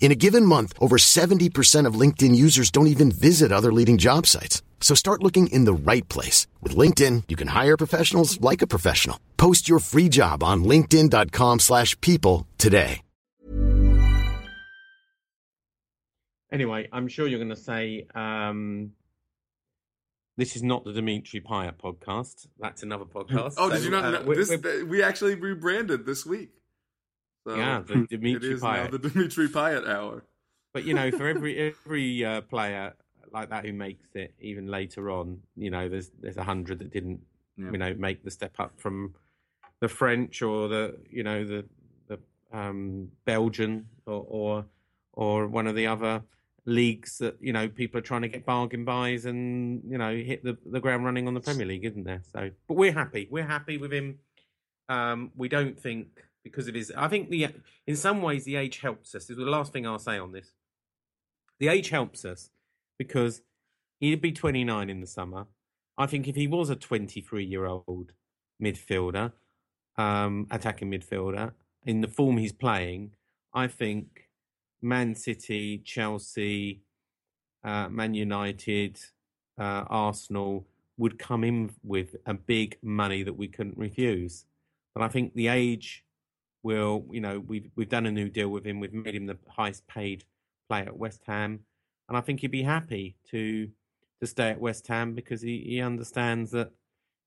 [0.00, 4.26] In a given month, over 70% of LinkedIn users don't even visit other leading job
[4.28, 4.62] sites.
[4.80, 6.46] So start looking in the right place.
[6.62, 9.18] With LinkedIn, you can hire professionals like a professional.
[9.36, 13.00] Post your free job on linkedin.com slash people today.
[16.52, 18.92] Anyway, I'm sure you're going to say um,
[20.36, 22.46] this is not the Dimitri Payet podcast.
[22.60, 23.54] That's another podcast.
[23.58, 24.22] Oh, did you not uh, know?
[24.24, 26.50] we're- This, we actually rebranded this week.
[27.46, 30.24] So Yeah, the it Dimitri is now the Dimitri Payet hour.
[30.74, 31.56] But you know, for every
[31.86, 32.94] every uh, player
[33.32, 36.92] like that who makes it, even later on, you know, there's there's a hundred that
[36.92, 37.20] didn't,
[37.56, 37.70] Yeah.
[37.70, 39.14] you know, make the step up from
[39.80, 41.64] the French or the you know the
[42.08, 42.18] the
[42.52, 44.64] um, Belgian or, or
[45.12, 46.22] or one of the other
[46.64, 50.42] leagues that you know people are trying to get bargain buys and you know hit
[50.42, 52.22] the the ground running on the Premier League, isn't there?
[52.32, 53.28] So, but we're happy.
[53.30, 54.18] We're happy with him.
[54.88, 56.08] Um, we don't think
[56.46, 56.92] because of his.
[56.96, 57.48] I think the
[57.88, 59.24] in some ways the age helps us.
[59.24, 60.52] This is the last thing I'll say on this.
[61.58, 62.50] The age helps us
[62.98, 63.42] because
[63.98, 65.46] he'd be 29 in the summer.
[65.98, 68.12] I think if he was a 23 year old
[68.62, 69.32] midfielder,
[69.98, 71.52] um, attacking midfielder,
[71.84, 73.12] in the form he's playing,
[73.52, 74.28] I think
[74.80, 76.82] Man City, Chelsea,
[77.64, 79.00] uh, Man United,
[79.58, 84.44] uh, Arsenal would come in with a big money that we couldn't refuse.
[84.94, 86.05] But I think the age
[86.66, 88.80] will, you know, we've we've done a new deal with him.
[88.80, 90.24] We've made him the highest paid
[90.68, 91.60] player at West Ham,
[92.08, 93.70] and I think he'd be happy to
[94.20, 96.72] to stay at West Ham because he, he understands that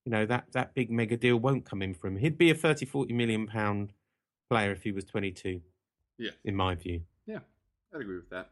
[0.06, 2.18] you know that that big mega deal won't come in for him.
[2.18, 3.94] He'd be a 30, 40 million pound
[4.50, 5.62] player if he was 22,
[6.18, 7.02] Yeah, in my view.
[7.28, 7.40] yeah,
[7.94, 8.50] I'd agree with that.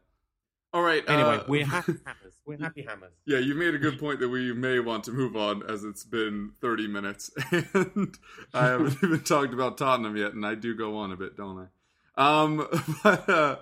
[0.72, 1.02] All right.
[1.08, 2.34] Anyway, uh, we're happy hammers.
[2.44, 3.12] We're happy hammers.
[3.26, 6.04] Yeah, you made a good point that we may want to move on as it's
[6.04, 8.16] been 30 minutes and
[8.52, 11.68] I haven't even talked about Tottenham yet, and I do go on a bit, don't
[12.16, 12.42] I?
[12.42, 12.66] Um,
[13.02, 13.56] but uh,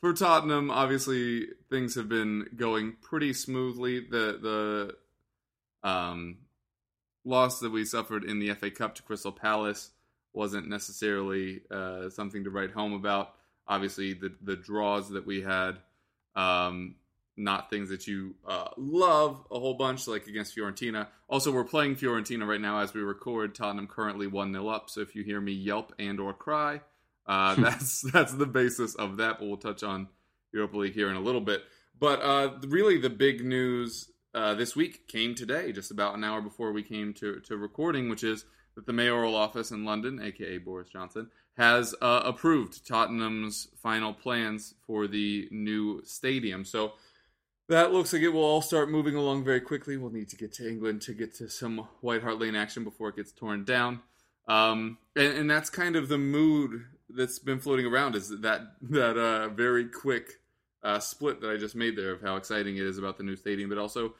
[0.00, 4.00] for Tottenham, obviously things have been going pretty smoothly.
[4.00, 4.94] The
[5.82, 6.38] the um,
[7.24, 9.90] loss that we suffered in the FA Cup to Crystal Palace
[10.32, 13.34] wasn't necessarily uh, something to write home about.
[13.66, 15.78] Obviously, the the draws that we had.
[16.38, 16.94] Um,
[17.36, 21.06] not things that you uh, love a whole bunch, like against Fiorentina.
[21.28, 23.54] Also, we're playing Fiorentina right now as we record.
[23.54, 24.90] Tottenham currently one 0 up.
[24.90, 26.80] So if you hear me yelp and or cry,
[27.26, 29.38] uh, that's that's the basis of that.
[29.38, 30.08] But we'll touch on
[30.52, 31.62] Europa League here in a little bit.
[31.98, 36.40] But uh, really, the big news uh, this week came today, just about an hour
[36.40, 40.58] before we came to to recording, which is that the mayoral office in London, aka
[40.58, 46.64] Boris Johnson, has uh, approved Tottenham's final plans for the new stadium.
[46.64, 46.92] So
[47.68, 49.96] that looks like it will all start moving along very quickly.
[49.96, 53.08] We'll need to get to England to get to some White Hart Lane action before
[53.08, 54.00] it gets torn down.
[54.46, 59.18] Um, and, and that's kind of the mood that's been floating around is that that
[59.18, 60.34] uh, very quick
[60.84, 63.36] uh, split that I just made there of how exciting it is about the new
[63.36, 64.14] stadium, but also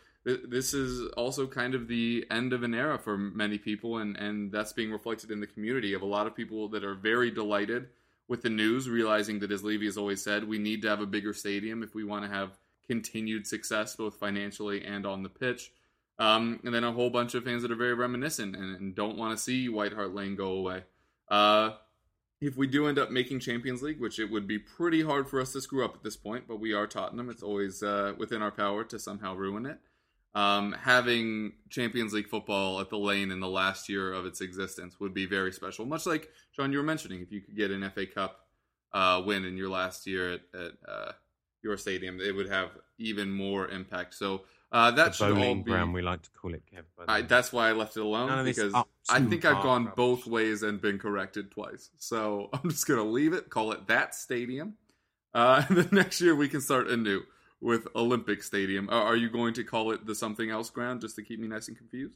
[0.48, 4.52] this is also kind of the end of an era for many people, and and
[4.52, 7.88] that's being reflected in the community of a lot of people that are very delighted
[8.28, 11.06] with the news, realizing that as Levy has always said, we need to have a
[11.06, 12.50] bigger stadium if we want to have
[12.86, 15.72] continued success both financially and on the pitch.
[16.18, 19.16] Um, and then a whole bunch of fans that are very reminiscent and, and don't
[19.16, 20.82] want to see White Hart Lane go away.
[21.28, 21.70] Uh,
[22.40, 25.40] if we do end up making Champions League, which it would be pretty hard for
[25.40, 27.30] us to screw up at this point, but we are Tottenham.
[27.30, 29.78] It's always uh, within our power to somehow ruin it.
[30.34, 35.00] Um, having Champions League football at the lane in the last year of its existence
[35.00, 35.84] would be very special.
[35.86, 38.40] Much like John, you were mentioning, if you could get an FA Cup
[38.92, 41.12] uh, win in your last year at, at uh,
[41.62, 44.14] your stadium, it would have even more impact.
[44.14, 45.62] So uh, that the should all be.
[45.62, 46.82] ground, we like to call it, Kev.
[46.98, 48.74] the I, that's why I left it alone because
[49.08, 49.96] I think I've gone rubbish.
[49.96, 51.90] both ways and been corrected twice.
[51.96, 54.74] So I'm just gonna leave it, call it that stadium,
[55.32, 57.22] uh, and then next year we can start anew
[57.60, 58.88] with Olympic Stadium.
[58.90, 61.68] Are you going to call it the something else ground just to keep me nice
[61.68, 62.14] and confused?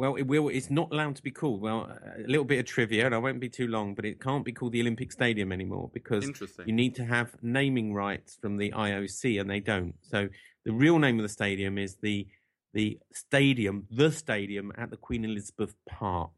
[0.00, 0.48] Well, it will.
[0.48, 1.60] It's not allowed to be called.
[1.60, 1.82] Well,
[2.16, 4.52] a little bit of trivia, and I won't be too long, but it can't be
[4.52, 6.26] called the Olympic Stadium anymore because
[6.64, 9.94] you need to have naming rights from the IOC, and they don't.
[10.00, 10.30] So
[10.64, 12.26] the real name of the stadium is the
[12.72, 16.30] the stadium, the stadium at the Queen Elizabeth Park.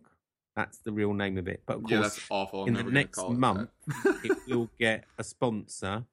[0.57, 1.63] That's the real name of it.
[1.65, 2.63] But of yeah, course, that's awful.
[2.65, 3.71] I'm in the next it month,
[4.25, 6.05] it will get a sponsor,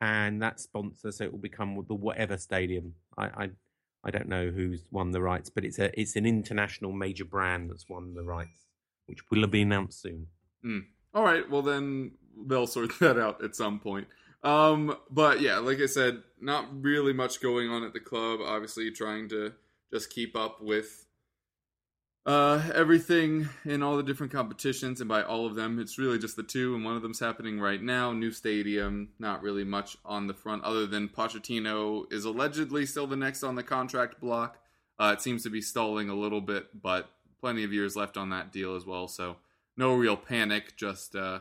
[0.00, 2.94] and that sponsor, so it will become the whatever stadium.
[3.16, 3.50] I, I,
[4.04, 7.70] I don't know who's won the rights, but it's a it's an international major brand
[7.70, 8.66] that's won the rights,
[9.06, 10.28] which will be announced soon.
[10.64, 10.84] Mm.
[11.14, 12.12] All right, well then
[12.46, 14.06] they'll sort that out at some point.
[14.44, 18.40] Um, but yeah, like I said, not really much going on at the club.
[18.44, 19.52] Obviously, trying to
[19.92, 21.06] just keep up with
[22.26, 26.36] uh, everything in all the different competitions, and by all of them, it's really just
[26.36, 28.12] the two, and one of them's happening right now.
[28.12, 33.16] New stadium, not really much on the front, other than Pochettino is allegedly still the
[33.16, 34.58] next on the contract block.
[34.98, 37.08] Uh, it seems to be stalling a little bit, but
[37.40, 39.08] plenty of years left on that deal as well.
[39.08, 39.36] So
[39.76, 40.76] no real panic.
[40.76, 41.40] Just uh,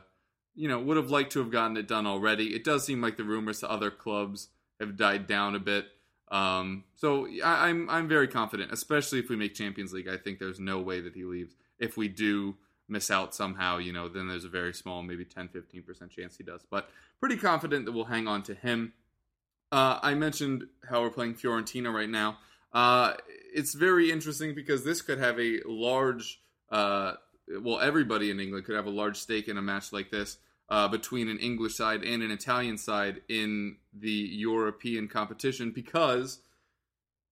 [0.55, 2.55] you know, would have liked to have gotten it done already.
[2.55, 5.85] It does seem like the rumors to other clubs have died down a bit.
[6.29, 10.07] Um, so I, I'm I'm very confident, especially if we make Champions League.
[10.07, 11.55] I think there's no way that he leaves.
[11.79, 12.55] If we do
[12.89, 16.43] miss out somehow, you know, then there's a very small, maybe 10, 15% chance he
[16.43, 16.61] does.
[16.69, 18.93] But pretty confident that we'll hang on to him.
[19.71, 22.37] Uh, I mentioned how we're playing Fiorentina right now.
[22.73, 23.13] Uh,
[23.53, 27.13] it's very interesting because this could have a large, uh,
[27.61, 30.37] well, everybody in England could have a large stake in a match like this
[30.69, 36.39] uh, between an English side and an Italian side in the European competition because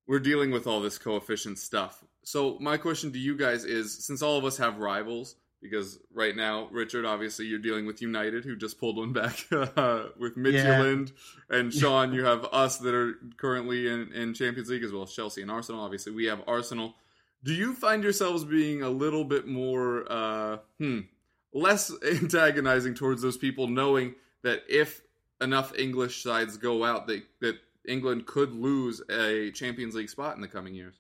[0.08, 2.04] we're dealing with all this coefficient stuff.
[2.24, 6.36] So, my question to you guys is since all of us have rivals, because right
[6.36, 11.12] now, Richard, obviously, you're dealing with United, who just pulled one back uh, with Midtjylland,
[11.50, 15.12] and Sean, you have us that are currently in, in Champions League as well as
[15.12, 15.82] Chelsea and Arsenal.
[15.82, 16.96] Obviously, we have Arsenal.
[17.44, 21.02] Do you find yourselves being a little bit more, uh, hmm,
[21.56, 25.02] less antagonizing towards those people, knowing that if
[25.42, 27.56] enough English sides go out, that that
[27.88, 31.00] England could lose a Champions League spot in the coming years?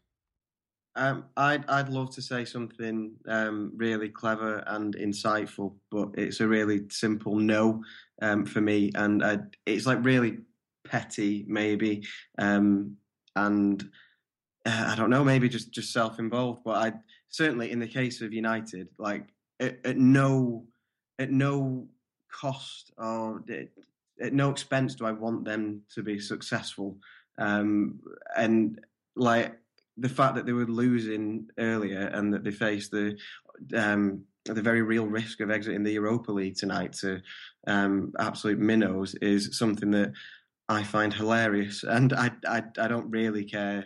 [0.95, 6.47] Um, I'd I'd love to say something um, really clever and insightful, but it's a
[6.47, 7.83] really simple no
[8.21, 10.37] um, for me, and I, it's like really
[10.87, 12.95] petty, maybe, um,
[13.35, 13.83] and
[14.65, 16.61] uh, I don't know, maybe just just self-involved.
[16.63, 16.93] But I
[17.27, 19.27] certainly, in the case of United, like
[19.59, 20.65] at, at no
[21.19, 21.87] at no
[22.31, 23.43] cost or
[24.21, 26.97] at no expense do I want them to be successful.
[27.37, 27.99] Um,
[28.37, 28.79] and
[29.15, 29.57] like
[29.97, 33.17] the fact that they were losing earlier and that they faced the
[33.73, 37.21] um, the very real risk of exiting the Europa League tonight to
[37.67, 40.13] um, absolute minnows is something that
[40.69, 43.85] I find hilarious, and I I, I don't really care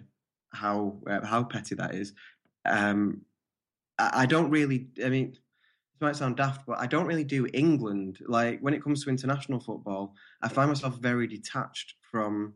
[0.51, 2.13] how uh, how petty that is.
[2.65, 3.21] Um,
[3.97, 4.87] I, I don't really.
[5.03, 5.35] I mean,
[5.99, 8.19] it might sound daft, but I don't really do England.
[8.27, 12.53] Like when it comes to international football, I find myself very detached from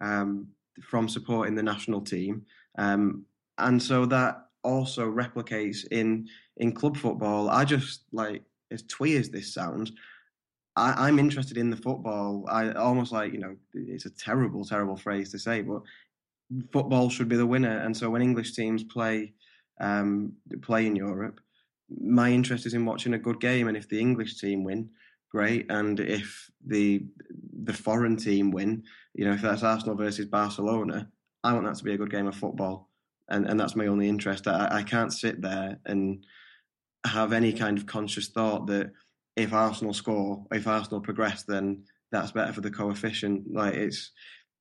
[0.00, 0.48] um,
[0.82, 2.44] from supporting the national team,
[2.78, 3.24] um,
[3.58, 6.28] and so that also replicates in
[6.58, 7.50] in club football.
[7.50, 9.92] I just like as twee as this sounds.
[10.76, 12.44] I, I'm interested in the football.
[12.48, 15.82] I almost like you know it's a terrible, terrible phrase to say, but
[16.72, 17.78] football should be the winner.
[17.78, 19.32] And so when English teams play
[19.80, 21.40] um, play in Europe,
[21.88, 23.68] my interest is in watching a good game.
[23.68, 24.90] And if the English team win,
[25.30, 25.66] great.
[25.70, 27.04] And if the
[27.62, 31.08] the foreign team win, you know, if that's Arsenal versus Barcelona,
[31.42, 32.90] I want that to be a good game of football.
[33.28, 34.46] And and that's my only interest.
[34.46, 36.24] I, I can't sit there and
[37.06, 38.90] have any kind of conscious thought that
[39.36, 43.52] if Arsenal score, if Arsenal progress, then that's better for the coefficient.
[43.52, 44.12] Like it's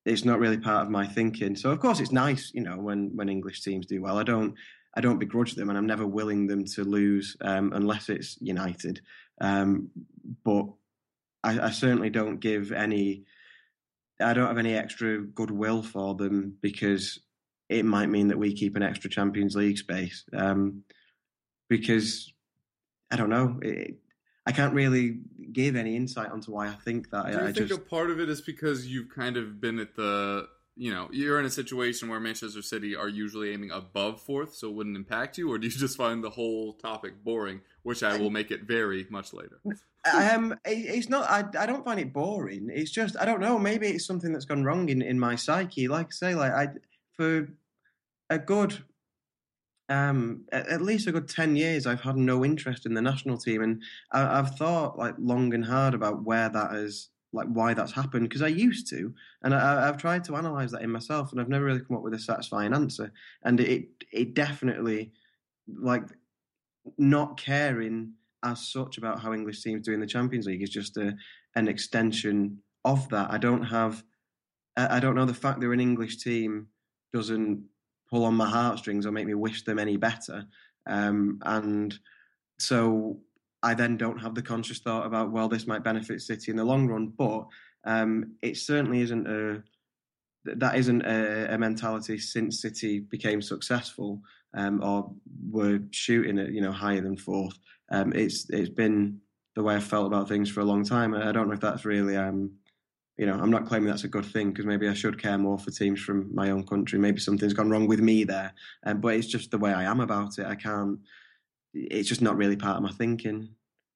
[0.05, 1.55] it's not really part of my thinking.
[1.55, 4.17] So of course it's nice, you know, when when English teams do well.
[4.17, 4.55] I don't
[4.95, 9.01] I don't begrudge them, and I'm never willing them to lose um, unless it's United.
[9.41, 9.89] Um,
[10.43, 10.67] but
[11.43, 13.25] I, I certainly don't give any.
[14.21, 17.19] I don't have any extra goodwill for them because
[17.69, 20.23] it might mean that we keep an extra Champions League space.
[20.33, 20.83] Um,
[21.69, 22.31] because
[23.11, 23.95] I don't know, it,
[24.45, 25.19] I can't really
[25.51, 27.27] give any insight onto why I think that.
[27.27, 29.79] Do you I, think just a part of it is because you've kind of been
[29.79, 34.21] at the, you know, you're in a situation where Manchester City are usually aiming above
[34.21, 37.61] fourth, so it wouldn't impact you, or do you just find the whole topic boring,
[37.83, 39.59] which I will make it very much later?
[40.11, 41.29] um, it, it's not.
[41.29, 42.69] I, I don't find it boring.
[42.73, 43.59] It's just I don't know.
[43.59, 45.87] Maybe it's something that's gone wrong in, in my psyche.
[45.87, 46.67] Like I say, like I
[47.15, 47.47] for
[48.29, 48.83] a good
[49.89, 53.61] um at, least a good 10 years i've had no interest in the national team
[53.61, 57.91] and I, i've thought like long and hard about where that is like why that's
[57.91, 59.13] happened because i used to
[59.43, 62.03] and I, i've tried to analyze that in myself and i've never really come up
[62.03, 63.11] with a satisfying answer
[63.43, 65.11] and it it definitely
[65.67, 66.03] like
[66.97, 68.13] not caring
[68.43, 71.15] as such about how english teams do in the champions league is just a,
[71.55, 74.03] an extension of that i don't have
[74.75, 76.65] I don't know the fact they're an english team
[77.13, 77.63] doesn't
[78.13, 80.45] pull on my heartstrings or make me wish them any better.
[80.85, 81.97] Um, and
[82.59, 83.19] so
[83.63, 86.63] I then don't have the conscious thought about, well, this might benefit City in the
[86.63, 87.07] long run.
[87.17, 87.47] But
[87.85, 89.63] um, it certainly isn't a
[90.45, 94.21] that isn't a, a mentality since City became successful
[94.53, 95.09] um, or
[95.49, 97.57] were shooting at you know higher than fourth.
[97.91, 99.19] Um, it's it's been
[99.55, 101.13] the way I've felt about things for a long time.
[101.13, 102.51] I don't know if that's really um,
[103.17, 105.59] you know, I'm not claiming that's a good thing because maybe I should care more
[105.59, 106.97] for teams from my own country.
[106.97, 108.53] Maybe something's gone wrong with me there,
[108.85, 110.45] um, but it's just the way I am about it.
[110.45, 110.99] I can't.
[111.73, 113.49] It's just not really part of my thinking.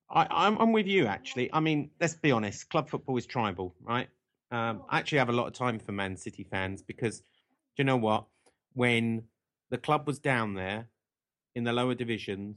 [0.10, 1.52] I, I'm, I'm with you actually.
[1.54, 2.70] I mean, let's be honest.
[2.70, 4.08] Club football is tribal, right?
[4.52, 7.26] Um, I actually have a lot of time for Man City fans because, do
[7.80, 8.26] you know what?
[8.74, 9.24] When
[9.70, 10.88] the club was down there
[11.56, 12.56] in the lower divisions,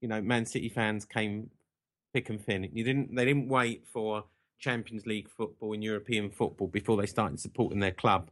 [0.00, 1.50] you know, Man City fans came
[2.12, 2.68] thick and thin.
[2.72, 3.14] You didn't.
[3.14, 4.24] They didn't wait for
[4.58, 8.30] Champions League football and European football before they started supporting their club.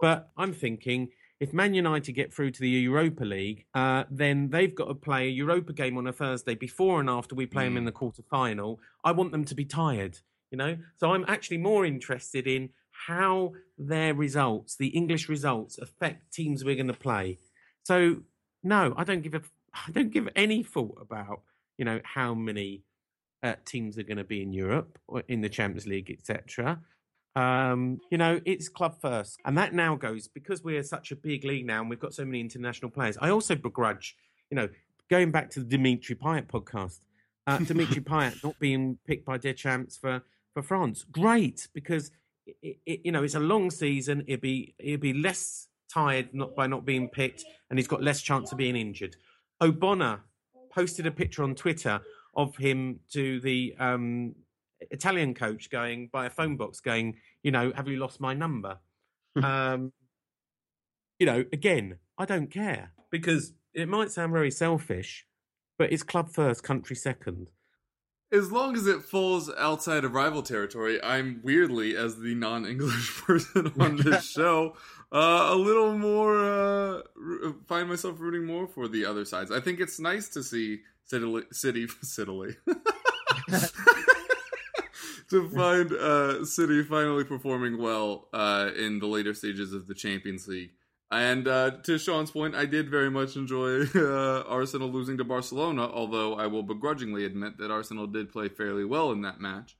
[0.00, 4.74] But I'm thinking if Man United get through to the Europa League, uh, then they've
[4.74, 7.76] got to play a Europa game on a Thursday before and after we play them
[7.76, 8.80] in the quarter final.
[9.04, 10.18] I want them to be tired,
[10.50, 10.78] you know?
[10.96, 16.74] So I'm actually more interested in how their results, the English results, affect teams we're
[16.74, 17.38] going to play.
[17.82, 18.22] So
[18.62, 19.42] no, I don't give a,
[19.74, 21.42] I don't give any thought about,
[21.76, 22.82] you know, how many
[23.42, 26.80] uh, teams are going to be in Europe or in the Champions League, etc.
[27.36, 31.44] Um, you know, it's club first, and that now goes because we're such a big
[31.44, 33.18] league now, and we've got so many international players.
[33.20, 34.16] I also begrudge,
[34.50, 34.70] you know,
[35.10, 37.00] going back to the Dimitri Payet podcast,
[37.46, 40.22] uh, Dimitri Payet not being picked by Deschamps for
[40.54, 41.04] for France.
[41.12, 42.10] Great, because
[42.62, 44.24] it, it, you know it's a long season.
[44.26, 48.22] It'd be it'd be less tired not by not being picked, and he's got less
[48.22, 49.14] chance of being injured.
[49.62, 50.20] Ogbonna
[50.70, 52.00] posted a picture on Twitter
[52.34, 54.34] of him to the um,
[54.80, 58.78] Italian coach going by a phone box, going, you know, have you lost my number?
[59.42, 59.92] um,
[61.18, 65.26] you know, again, I don't care because it might sound very selfish,
[65.78, 67.50] but it's club first, country second.
[68.32, 73.72] As long as it falls outside of rival territory, I'm weirdly, as the non-English person
[73.78, 74.74] on this show,
[75.12, 77.02] uh, a little more uh,
[77.68, 79.52] find myself rooting more for the other sides.
[79.52, 82.56] I think it's nice to see City, City, City,
[85.30, 90.46] to find uh, City finally performing well uh, in the later stages of the Champions
[90.46, 90.70] League.
[91.10, 95.88] And uh, to Sean's point, I did very much enjoy uh, Arsenal losing to Barcelona,
[95.88, 99.76] although I will begrudgingly admit that Arsenal did play fairly well in that match.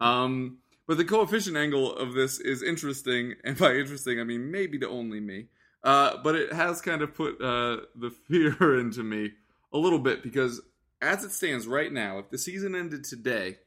[0.00, 4.78] Um, but the coefficient angle of this is interesting, and by interesting, I mean maybe
[4.78, 5.48] to only me.
[5.82, 9.32] Uh, but it has kind of put uh, the fear into me
[9.72, 10.60] a little bit because,
[11.02, 13.58] as it stands right now, if the season ended today,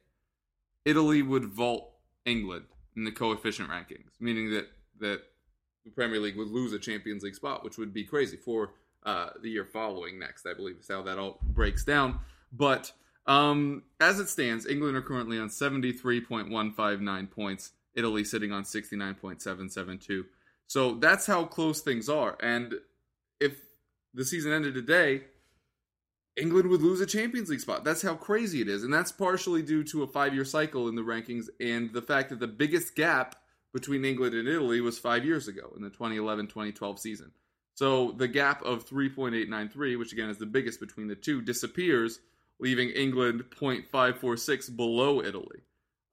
[0.85, 1.91] Italy would vault
[2.25, 2.65] England
[2.95, 4.67] in the coefficient rankings, meaning that
[4.99, 5.21] that
[5.85, 8.73] the Premier League would lose a Champions League spot, which would be crazy for
[9.03, 10.45] uh, the year following next.
[10.45, 12.19] I believe is how that all breaks down.
[12.51, 12.91] But
[13.25, 17.71] um, as it stands, England are currently on seventy three point one five nine points.
[17.93, 20.25] Italy sitting on sixty nine point seven seven two.
[20.67, 22.37] So that's how close things are.
[22.41, 22.75] And
[23.39, 23.59] if
[24.13, 25.23] the season ended today,
[26.37, 27.83] England would lose a Champions League spot.
[27.83, 28.83] That's how crazy it is.
[28.83, 32.29] And that's partially due to a five year cycle in the rankings and the fact
[32.29, 33.35] that the biggest gap
[33.73, 37.31] between England and Italy was five years ago in the 2011 2012 season.
[37.75, 42.19] So the gap of 3.893, which again is the biggest between the two, disappears,
[42.59, 45.61] leaving England 0.546 below Italy.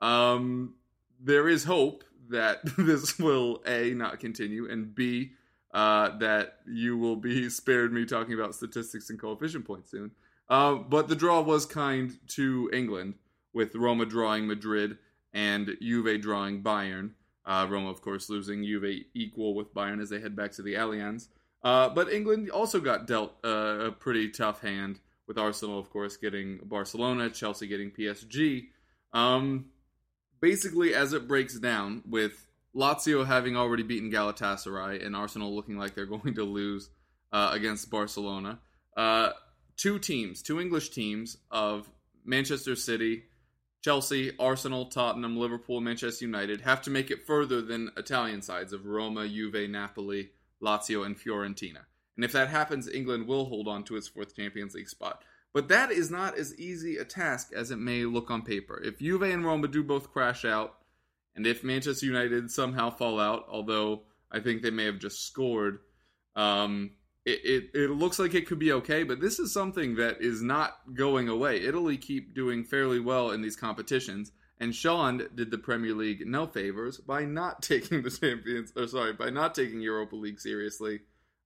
[0.00, 0.74] Um,
[1.20, 5.32] there is hope that this will A, not continue, and B,
[5.72, 10.10] uh, that you will be spared me talking about statistics and coefficient points soon.
[10.48, 13.14] Uh, but the draw was kind to England,
[13.52, 14.98] with Roma drawing Madrid
[15.32, 17.10] and Juve drawing Bayern.
[17.44, 20.74] Uh, Roma, of course, losing Juve equal with Bayern as they head back to the
[20.74, 21.28] Allianz.
[21.62, 26.16] Uh, but England also got dealt uh, a pretty tough hand, with Arsenal, of course,
[26.16, 28.68] getting Barcelona, Chelsea getting PSG.
[29.12, 29.66] Um,
[30.40, 32.47] basically, as it breaks down, with
[32.78, 36.88] Lazio having already beaten Galatasaray and Arsenal looking like they're going to lose
[37.32, 38.60] uh, against Barcelona,
[38.96, 39.30] uh,
[39.76, 41.90] two teams, two English teams of
[42.24, 43.24] Manchester City,
[43.82, 48.86] Chelsea, Arsenal, Tottenham, Liverpool, Manchester United have to make it further than Italian sides of
[48.86, 50.30] Roma, Juve, Napoli,
[50.62, 51.84] Lazio, and Fiorentina.
[52.16, 55.22] And if that happens, England will hold on to its fourth Champions League spot.
[55.54, 58.80] But that is not as easy a task as it may look on paper.
[58.84, 60.77] If Juve and Roma do both crash out,
[61.38, 65.78] and if Manchester United somehow fall out, although I think they may have just scored,
[66.34, 66.90] um,
[67.24, 69.04] it, it, it looks like it could be okay.
[69.04, 71.62] But this is something that is not going away.
[71.62, 76.48] Italy keep doing fairly well in these competitions, and Sean did the Premier League no
[76.48, 81.02] favors by not taking the Champions, or sorry, by not taking Europa League seriously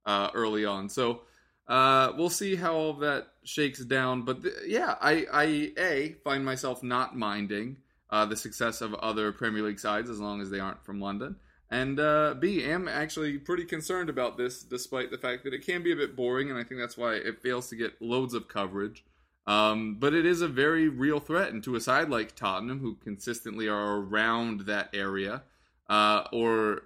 [0.07, 0.89] uh, early on.
[0.89, 1.21] So
[1.69, 4.23] uh, we'll see how all that shakes down.
[4.23, 7.77] But th- yeah, I, I a find myself not minding
[8.13, 11.37] uh, the success of other Premier League sides as long as they aren't from London.
[11.71, 15.83] And uh, B, am actually pretty concerned about this, despite the fact that it can
[15.83, 18.47] be a bit boring, and I think that's why it fails to get loads of
[18.47, 19.07] coverage.
[19.47, 22.97] Um, but it is a very real threat, and to a side like Tottenham, who
[22.97, 25.45] consistently are around that area,
[25.89, 26.83] uh, or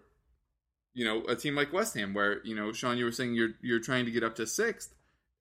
[0.94, 3.54] you know, a team like West Ham, where you know, Sean, you were saying you're
[3.60, 4.94] you're trying to get up to sixth.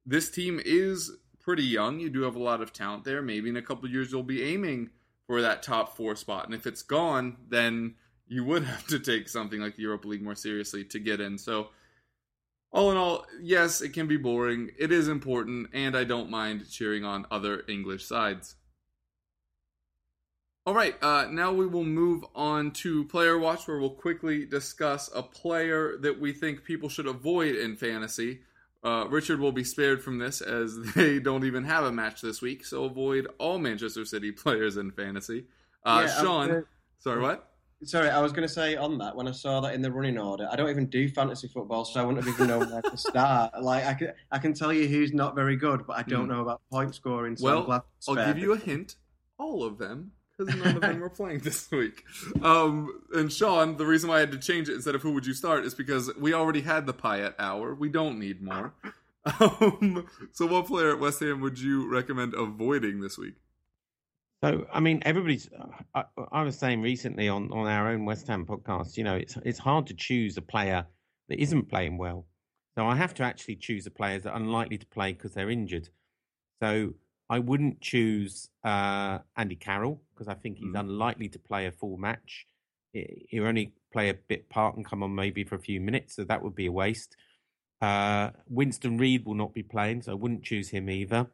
[0.07, 1.99] This team is pretty young.
[1.99, 3.21] You do have a lot of talent there.
[3.21, 4.89] Maybe in a couple of years you'll be aiming
[5.27, 7.95] for that top four spot, and if it's gone, then
[8.27, 11.37] you would have to take something like the Europa League more seriously to get in.
[11.37, 11.69] So,
[12.71, 14.71] all in all, yes, it can be boring.
[14.77, 18.55] It is important, and I don't mind cheering on other English sides.
[20.67, 25.11] All right, uh, now we will move on to Player Watch, where we'll quickly discuss
[25.13, 28.39] a player that we think people should avoid in fantasy.
[28.85, 32.41] Uh, Richard will be spared from this as they don't even have a match this
[32.41, 35.45] week, so avoid all Manchester City players in fantasy.
[35.83, 36.63] Uh, Yeah, Sean, gonna-
[36.99, 37.51] sorry, what?
[37.83, 40.17] Sorry, I was going to say on that when I saw that in the running
[40.17, 40.47] order.
[40.51, 43.61] I don't even do fantasy football, so I wouldn't have even known where to start.
[43.61, 46.31] Like I can, I can tell you who's not very good, but I don't Hmm.
[46.31, 47.35] know about point scoring.
[47.35, 48.95] So Well, glad to I'll give you a hint.
[49.37, 52.03] All of them, because none of them are playing this week.
[52.41, 55.25] Um, and Sean, the reason why I had to change it instead of who would
[55.25, 57.73] you start is because we already had the Payet hour.
[57.73, 58.73] We don't need more.
[59.39, 63.33] Um, so, what player at West Ham would you recommend avoiding this week?
[64.43, 65.49] So, I mean, everybody's.
[65.95, 69.35] I, I was saying recently on, on our own West Ham podcast, you know, it's
[69.43, 70.85] it's hard to choose a player
[71.29, 72.27] that isn't playing well.
[72.77, 75.49] So I have to actually choose the players that are unlikely to play because they're
[75.49, 75.89] injured.
[76.61, 76.93] So
[77.29, 80.79] I wouldn't choose uh, Andy Carroll because I think he's Mhm.
[80.79, 82.45] unlikely to play a full match.
[82.93, 86.15] He- He'll only play a bit part and come on maybe for a few minutes,
[86.15, 87.15] so that would be a waste.
[87.81, 91.31] Uh, Winston Reid will not be playing, so I wouldn't choose him either.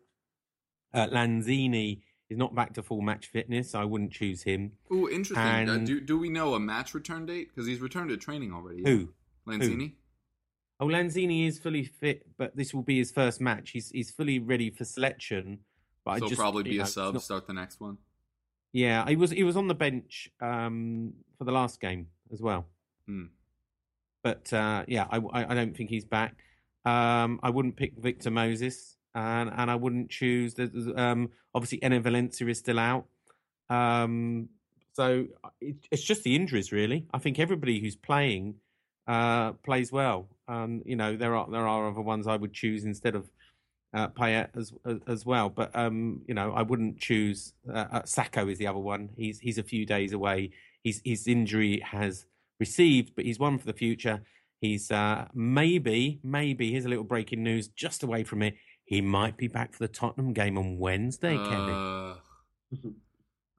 [0.94, 4.78] Uh, Lanzini is not back to full match fitness, so I wouldn't choose him.
[4.92, 5.38] Ooh, interesting.
[5.70, 7.50] Uh, And- do do we know a match return date?
[7.50, 8.84] Because he's returned to training already.
[8.84, 9.14] Who?
[9.46, 9.96] Lanzini.
[10.80, 13.72] Oh, Lanzini is fully fit, but this will be his first match.
[13.72, 15.60] He's he's fully ready for selection.
[16.06, 17.14] But So I just probably be know, a sub.
[17.14, 17.98] not- Start the next one.
[18.74, 22.66] Yeah, he was he was on the bench um, for the last game as well.
[23.06, 23.26] Hmm.
[24.24, 26.36] But uh, yeah, I, I don't think he's back.
[26.86, 30.54] Um, I wouldn't pick Victor Moses, and and I wouldn't choose.
[30.54, 33.06] there's, Um, obviously, Enner Valencia is still out.
[33.70, 34.50] Um,
[34.94, 35.28] so
[35.60, 37.08] it, it's just the injuries, really.
[37.14, 38.56] I think everybody who's playing
[39.08, 40.30] uh, plays well.
[40.48, 43.30] Um, you know, there are there are other ones I would choose instead of
[43.94, 44.74] uh, Payet as
[45.08, 45.50] as well.
[45.50, 47.54] But um, you know, I wouldn't choose.
[47.68, 49.10] Uh, uh, Sakho is the other one.
[49.16, 50.52] He's he's a few days away.
[50.84, 52.26] His his injury has
[52.60, 54.22] received, but he's one for the future.
[54.60, 58.56] He's uh, maybe maybe here's a little breaking news just away from it.
[58.86, 61.38] He might be back for the Tottenham game on Wednesday.
[61.38, 62.16] Uh,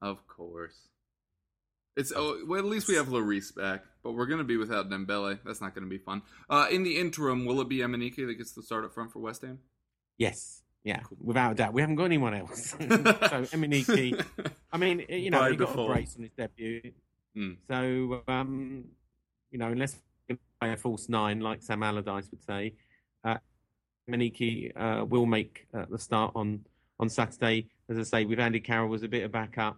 [0.00, 0.88] of course.
[1.96, 4.88] It's oh, well, at least we have Lloris back, but we're going to be without
[4.88, 5.38] Dembele.
[5.44, 6.22] That's not going to be fun.
[6.48, 9.18] Uh, in the interim, will it be Emenike that gets the start up front for
[9.18, 9.58] West Ham?
[10.18, 11.72] Yes, yeah, without a doubt.
[11.72, 12.70] We haven't got anyone else.
[12.78, 14.24] so Emenike,
[14.72, 16.92] I mean, you know, By he got a brace on his debut.
[17.36, 17.56] Mm.
[17.68, 18.84] So, um,
[19.50, 19.96] you know, unless
[20.28, 22.74] we play a false nine, like Sam Allardyce would say,
[23.24, 23.36] uh,
[24.08, 26.64] Emenike uh, will make uh, the start on,
[27.00, 27.66] on Saturday.
[27.88, 29.76] As I say, with Andy Carroll was a bit of backup,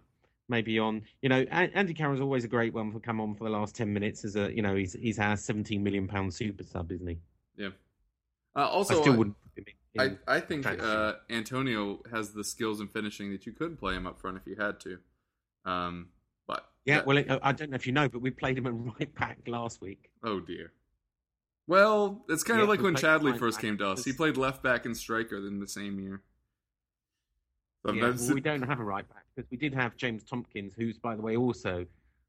[0.49, 1.01] maybe on.
[1.21, 3.93] You know, Andy Carroll's always a great one for come on for the last ten
[3.93, 4.25] minutes.
[4.25, 7.17] As a, you know, he's he's our seventeen million pound super sub, isn't he?
[7.57, 7.69] Yeah.
[8.55, 9.35] Uh, also, I still I- wouldn't.
[9.53, 13.51] put him in- I, I think uh, Antonio has the skills in finishing that you
[13.51, 14.99] could play him up front if you had to.
[15.65, 16.09] Um,
[16.47, 18.67] but yeah, that- well, it, I don't know if you know, but we played him
[18.67, 20.09] at right back last week.
[20.23, 20.71] oh dear.
[21.67, 23.63] Well, it's kind of like when Chadli first back.
[23.63, 24.05] came to us.
[24.05, 26.21] He played left back and striker in the same year.
[27.91, 30.99] Yeah, well, we don't have a right back because we did have James Tomkins, who's,
[30.99, 31.87] by the way, also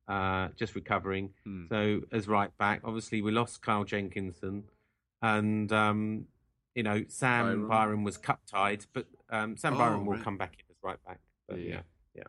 [0.08, 1.30] uh, just recovering.
[1.44, 1.64] Hmm.
[1.68, 4.64] So as right back, obviously we lost Carl Jenkinson,
[5.20, 6.26] and um,
[6.76, 7.68] you know Sam Byram.
[7.68, 10.22] Byram, was cup tied, but um, Sam Oh, Byram will right.
[10.22, 11.18] come back in as right back.
[11.48, 11.64] But, Yeah.
[11.74, 11.80] yeah,
[12.14, 12.22] yeah.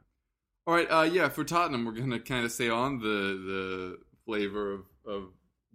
[0.65, 3.97] All right, uh, yeah, for Tottenham, we're going to kind of stay on the the
[4.25, 5.23] flavor of, of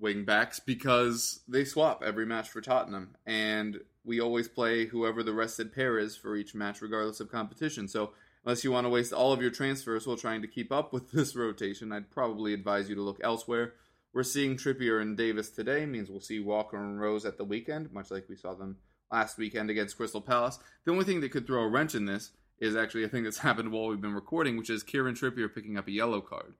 [0.00, 5.32] wing backs because they swap every match for Tottenham, and we always play whoever the
[5.32, 7.86] rested pair is for each match, regardless of competition.
[7.86, 8.12] So,
[8.44, 11.10] unless you want to waste all of your transfers while trying to keep up with
[11.12, 13.74] this rotation, I'd probably advise you to look elsewhere.
[14.14, 17.92] We're seeing Trippier and Davies today, means we'll see Walker and Rose at the weekend,
[17.92, 18.76] much like we saw them
[19.10, 20.58] last weekend against Crystal Palace.
[20.84, 23.38] The only thing that could throw a wrench in this is actually a thing that's
[23.38, 26.54] happened while we've been recording, which is Kieran Trippier picking up a yellow card.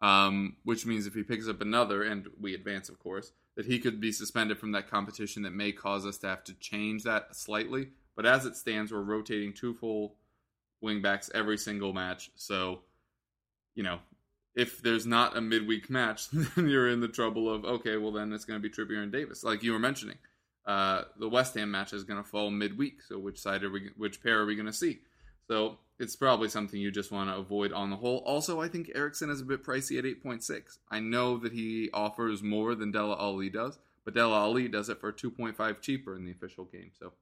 [0.00, 3.78] Um, which means if he picks up another, and we advance, of course, that he
[3.78, 7.36] could be suspended from that competition that may cause us to have to change that
[7.36, 7.90] slightly.
[8.16, 10.16] But as it stands, we're rotating two full
[10.82, 12.32] wingbacks every single match.
[12.34, 12.80] So,
[13.76, 14.00] you know,
[14.54, 18.32] if there's not a midweek match, then you're in the trouble of, okay, well, then
[18.32, 20.18] it's going to be Trippier and Davies, like you were mentioning.
[20.64, 23.02] Uh, the West Ham match is going to fall midweek.
[23.02, 25.00] So which side are we, which pair are we going to see?
[25.48, 28.18] So it's probably something you just want to avoid on the whole.
[28.18, 30.78] Also, I think Eriksen is a bit pricey at 8.6.
[30.90, 35.00] I know that he offers more than Dele Alli does, but Dele Alli does it
[35.00, 36.90] for 2.5 cheaper in the official game.
[36.98, 37.12] So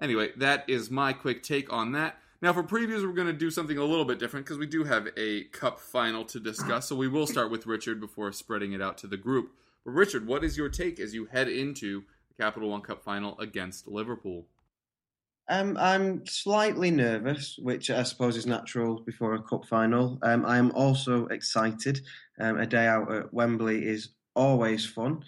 [0.00, 2.18] anyway, that is my quick take on that.
[2.42, 4.84] Now for previews, we're going to do something a little bit different because we do
[4.84, 6.88] have a cup final to discuss.
[6.88, 9.52] So we will start with Richard before spreading it out to the group.
[9.84, 13.38] But Richard, what is your take as you head into the Capital One Cup final
[13.38, 14.46] against Liverpool?
[15.48, 20.18] Um, I'm slightly nervous, which I suppose is natural before a cup final.
[20.22, 22.00] Um, I am also excited.
[22.40, 25.24] Um, a day out at Wembley is always fun.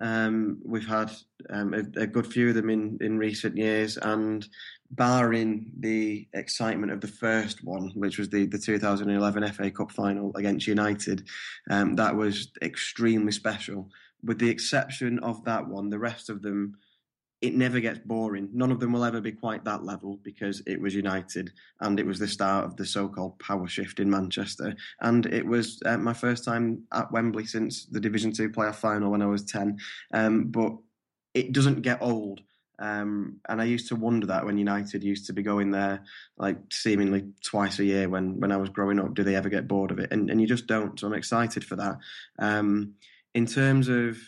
[0.00, 1.10] Um, we've had
[1.50, 4.46] um, a, a good few of them in, in recent years, and
[4.90, 10.34] barring the excitement of the first one, which was the, the 2011 FA Cup final
[10.36, 11.26] against United,
[11.70, 13.90] um, that was extremely special.
[14.22, 16.76] With the exception of that one, the rest of them
[17.40, 18.48] it never gets boring.
[18.52, 22.06] None of them will ever be quite that level because it was United and it
[22.06, 24.74] was the start of the so-called power shift in Manchester.
[25.00, 29.12] And it was uh, my first time at Wembley since the Division Two playoff final
[29.12, 29.78] when I was ten.
[30.12, 30.72] Um, but
[31.34, 32.40] it doesn't get old.
[32.78, 36.04] Um, and I used to wonder that when United used to be going there
[36.36, 39.68] like seemingly twice a year when, when I was growing up, do they ever get
[39.68, 40.12] bored of it?
[40.12, 40.98] And, and you just don't.
[40.98, 41.96] So I'm excited for that.
[42.38, 42.94] Um,
[43.34, 44.18] in terms of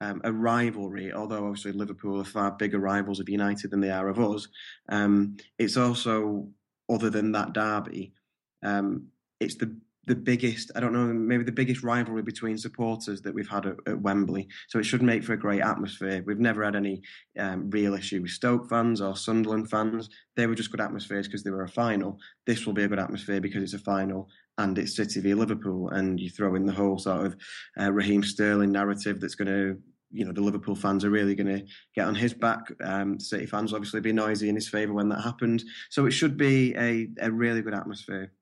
[0.00, 4.08] um, a rivalry, although obviously Liverpool are far bigger rivals of United than they are
[4.08, 4.48] of us.
[4.88, 6.48] Um, it's also,
[6.88, 8.14] other than that derby,
[8.62, 9.08] um,
[9.40, 9.76] it's the
[10.10, 13.76] the biggest, I don't know, maybe the biggest rivalry between supporters that we've had at,
[13.86, 14.48] at Wembley.
[14.66, 16.24] So it should make for a great atmosphere.
[16.26, 17.02] We've never had any
[17.38, 20.10] um, real issue with Stoke fans or Sunderland fans.
[20.34, 22.18] They were just good atmospheres because they were a final.
[22.44, 25.90] This will be a good atmosphere because it's a final and it's City v Liverpool.
[25.90, 27.36] And you throw in the whole sort of
[27.80, 29.78] uh, Raheem Sterling narrative that's going to
[30.12, 32.62] you know the Liverpool fans are really going to get on his back.
[32.82, 35.64] Um, City fans obviously be noisy in his favour when that happens.
[35.88, 38.32] So it should be a, a really good atmosphere.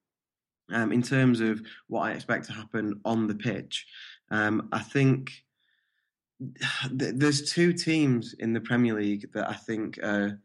[0.70, 3.86] Um, in terms of what I expect to happen on the pitch,
[4.30, 5.32] um, I think
[6.98, 10.40] th- there's two teams in the Premier League that I think are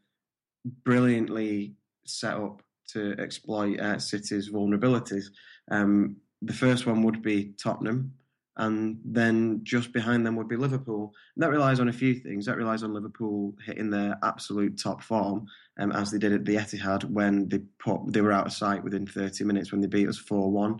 [0.83, 1.73] brilliantly
[2.05, 5.25] set up to exploit uh, City's vulnerabilities.
[5.71, 8.13] Um, the first one would be Tottenham,
[8.57, 11.13] and then just behind them would be Liverpool.
[11.35, 12.45] And that relies on a few things.
[12.45, 15.47] That relies on Liverpool hitting their absolute top form,
[15.79, 18.83] um, as they did at the Etihad when they put they were out of sight
[18.83, 20.79] within 30 minutes when they beat us 4 1.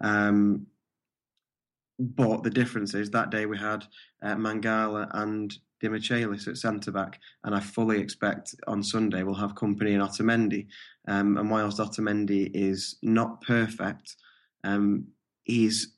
[0.00, 0.66] Um,
[1.98, 3.84] but the difference is that day we had
[4.22, 9.54] uh, Mangala and Demichelis at centre back, and I fully expect on Sunday we'll have
[9.54, 10.66] Kompany in Otamendi.
[11.08, 14.16] Um, and whilst Otamendi is not perfect,
[14.64, 15.06] um,
[15.44, 15.94] he's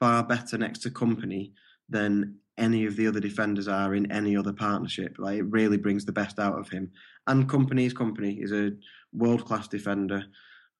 [0.00, 1.52] far better next to Kompany
[1.88, 5.16] than any of the other defenders are in any other partnership.
[5.18, 6.90] Like it really brings the best out of him.
[7.26, 8.72] And Kompany's Kompany is a
[9.12, 10.24] world class defender.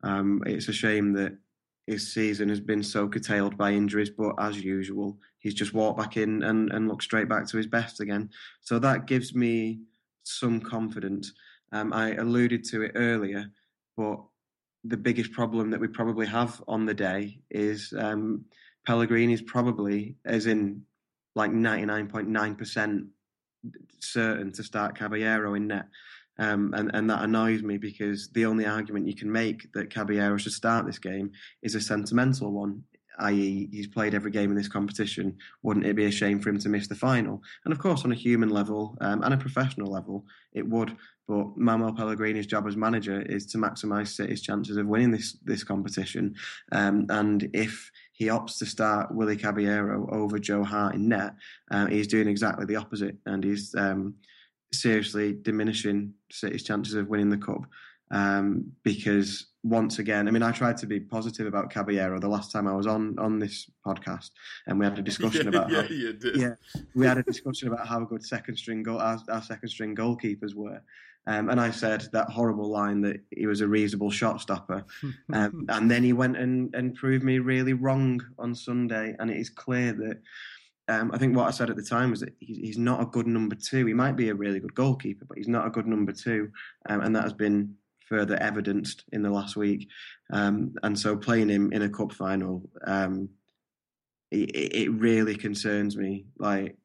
[0.03, 1.37] Um, it's a shame that
[1.87, 6.17] his season has been so curtailed by injuries, but as usual, he's just walked back
[6.17, 8.31] in and, and looked straight back to his best again.
[8.61, 9.81] So that gives me
[10.25, 11.33] some confidence.
[11.73, 13.51] Um, I alluded to it earlier,
[13.97, 14.21] but
[14.85, 18.45] the biggest problem that we probably have on the day is um,
[18.87, 20.83] Pellegrini's probably, as in
[21.35, 23.09] like 99.9%
[24.01, 25.87] certain to start Caballero in net.
[26.39, 30.37] Um, and, and that annoys me because the only argument you can make that Caballero
[30.37, 31.33] should start this game
[31.63, 32.83] is a sentimental one,
[33.21, 35.37] i.e., he's played every game in this competition.
[35.63, 37.43] Wouldn't it be a shame for him to miss the final?
[37.65, 40.97] And of course, on a human level um, and a professional level, it would.
[41.27, 45.65] But Manuel Pellegrini's job as manager is to maximise City's chances of winning this this
[45.65, 46.35] competition.
[46.71, 51.35] Um, and if he opts to start Willy Caballero over Joe Hart in net,
[51.71, 54.15] uh, he's doing exactly the opposite, and he's um,
[54.73, 57.63] seriously diminishing City's chances of winning the cup.
[58.11, 62.53] Um, because once again, I mean, I tried to be positive about Caballero the last
[62.53, 64.31] time I was on on this podcast,
[64.67, 66.55] and we had a discussion yeah, about yeah, how, yeah,
[66.95, 70.55] we had a discussion about how good second string goal our, our second string goalkeepers
[70.55, 70.81] were.
[71.27, 74.85] Um, and I said that horrible line that he was a reasonable shot stopper.
[75.33, 79.17] Um, and then he went and, and proved me really wrong on Sunday.
[79.19, 80.21] And it is clear that
[80.89, 83.07] um, I think what I said at the time was that he's, he's not a
[83.07, 83.87] good number two.
[83.87, 86.51] He might be a really good goalkeeper, but he's not a good number two.
[86.89, 87.75] Um, and that has been
[88.09, 89.89] further evidenced in the last week.
[90.33, 93.31] Um, and so playing him in a cup final, um,
[94.31, 96.27] it, it really concerns me.
[96.39, 96.77] Like,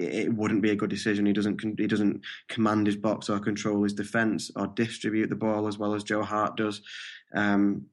[0.00, 1.26] it wouldn't be a good decision.
[1.26, 5.66] He doesn't he doesn't command his box or control his defence or distribute the ball
[5.68, 6.82] as well as Joe Hart does.
[7.34, 7.86] Um,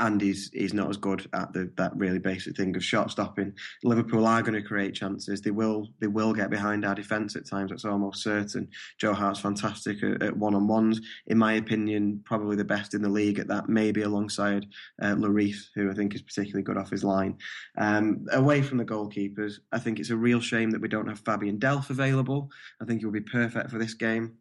[0.00, 3.52] and he's he's not as good at the that really basic thing of shot stopping.
[3.84, 5.40] Liverpool are going to create chances.
[5.40, 7.70] They will they will get behind our defence at times.
[7.70, 8.68] That's almost certain.
[8.98, 11.00] Joe Hart's fantastic at one on ones.
[11.26, 13.68] In my opinion, probably the best in the league at that.
[13.68, 14.66] Maybe alongside
[15.02, 17.36] uh, who I think is particularly good off his line.
[17.76, 21.20] Um, away from the goalkeepers, I think it's a real shame that we don't have
[21.20, 22.50] Fabian Delph available.
[22.80, 24.36] I think he will be perfect for this game.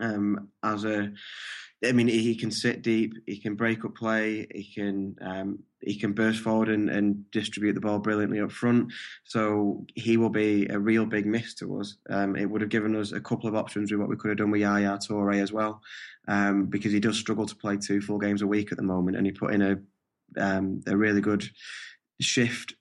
[0.00, 1.12] Um, as a
[1.84, 5.98] I mean, he can sit deep, he can break up play, he can um, he
[5.98, 8.92] can burst forward and, and, distribute the ball brilliantly up front.
[9.24, 11.96] So he will be a real big miss to us.
[12.10, 14.36] Um, it would have given us a couple of options with what we could have
[14.36, 15.80] done with Yaya Toure as well,
[16.28, 19.16] um, because he does struggle to play two full games a week at the moment,
[19.16, 19.78] and he put in a
[20.36, 21.48] um, a really good
[22.20, 22.74] shift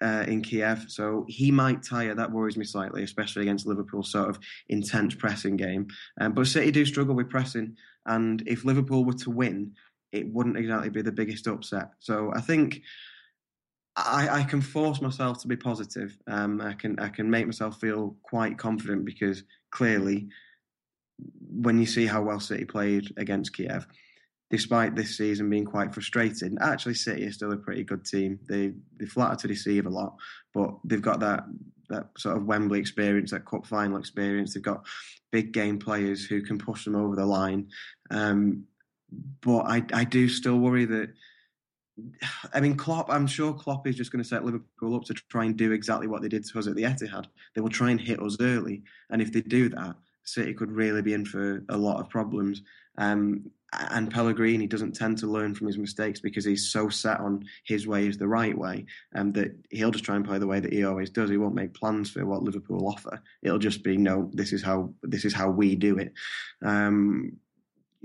[0.00, 0.86] uh, in Kiev.
[0.88, 2.14] So he might tire.
[2.14, 4.38] That worries me slightly, especially against Liverpool's sort of
[4.68, 5.88] intense pressing game.
[6.20, 7.76] Um, but City do struggle with pressing.
[8.08, 9.72] And if Liverpool were to win,
[10.12, 11.90] it wouldn't exactly be the biggest upset.
[12.00, 12.82] So I think
[13.94, 16.16] I, I can force myself to be positive.
[16.26, 20.28] Um, I can I can make myself feel quite confident because clearly,
[21.50, 23.86] when you see how well City played against Kiev,
[24.50, 28.38] despite this season being quite frustrating, actually City is still a pretty good team.
[28.48, 30.16] They they flatter to deceive a lot,
[30.54, 31.44] but they've got that
[31.88, 34.54] that sort of Wembley experience, that cup final experience.
[34.54, 34.86] They've got
[35.30, 37.68] big game players who can push them over the line.
[38.10, 38.64] Um,
[39.40, 41.10] but I, I do still worry that.
[42.54, 43.10] I mean, Klopp.
[43.10, 46.06] I'm sure Klopp is just going to set Liverpool up to try and do exactly
[46.06, 47.26] what they did to us at the Etihad.
[47.54, 51.02] They will try and hit us early, and if they do that, City could really
[51.02, 52.62] be in for a lot of problems.
[52.98, 57.44] Um, and Pellegrini doesn't tend to learn from his mistakes because he's so set on
[57.64, 60.46] his way is the right way, and um, that he'll just try and play the
[60.46, 61.28] way that he always does.
[61.28, 63.20] He won't make plans for what Liverpool offer.
[63.42, 66.12] It'll just be no, this is how this is how we do it.
[66.64, 67.36] Um,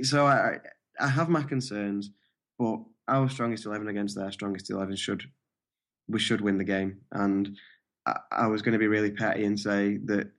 [0.01, 0.57] so I
[0.99, 2.11] I have my concerns,
[2.59, 5.23] but our strongest eleven against their strongest eleven should
[6.09, 6.99] we should win the game.
[7.13, 7.57] And
[8.05, 10.29] I, I was going to be really petty and say that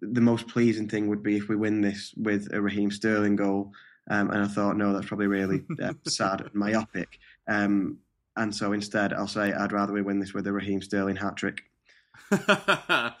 [0.00, 3.72] the most pleasing thing would be if we win this with a Raheem Sterling goal
[4.10, 7.18] Um, and I thought, no, that's probably really uh, sad and myopic.
[7.48, 7.98] Um,
[8.36, 11.36] and so instead, I'll say I'd rather we win this with a Raheem Sterling hat
[11.36, 11.62] trick.
[12.30, 13.12] I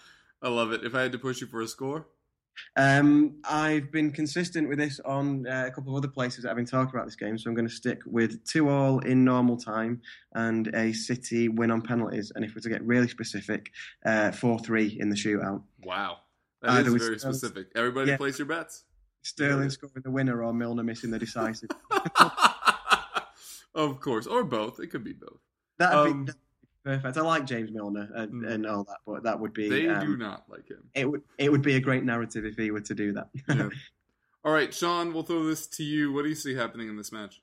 [0.42, 0.84] love it.
[0.84, 2.06] If I had to push you for a score,
[2.76, 6.56] Um, I've been consistent with this on uh, a couple of other places that I've
[6.56, 9.56] been talking about this game, so I'm going to stick with two all in normal
[9.56, 10.02] time
[10.34, 12.32] and a City win on penalties.
[12.34, 13.70] And if we're to get really specific,
[14.04, 15.62] uh, four three in the shootout.
[15.84, 16.18] wow,
[16.62, 17.66] that Either is very Sterling- specific.
[17.74, 18.16] Everybody Yeah.
[18.16, 18.84] place your bets.
[19.22, 21.70] Sterling scoring the winner or Milner missing the decisive.
[23.74, 24.80] of course, or both.
[24.80, 25.38] It could be both.
[25.78, 26.32] That'd, Um, be,
[26.84, 27.16] that'd be perfect.
[27.16, 28.50] I like James Milner and, Mm.
[28.50, 30.82] and all that, but that would be They um, do not like him.
[30.94, 33.28] it would it would be a great narrative if he were to do that.
[33.48, 33.68] Yeah.
[34.44, 36.12] All right, Sean, we'll throw this to you.
[36.12, 37.40] What do you see happening in this match?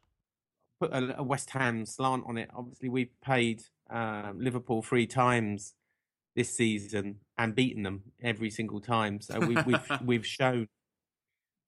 [0.81, 2.49] Put a, a West Ham slant on it.
[2.53, 5.75] Obviously, we've paid um, Liverpool three times
[6.39, 9.19] this season and beaten them every single time.
[9.19, 10.67] So we, we've we've shown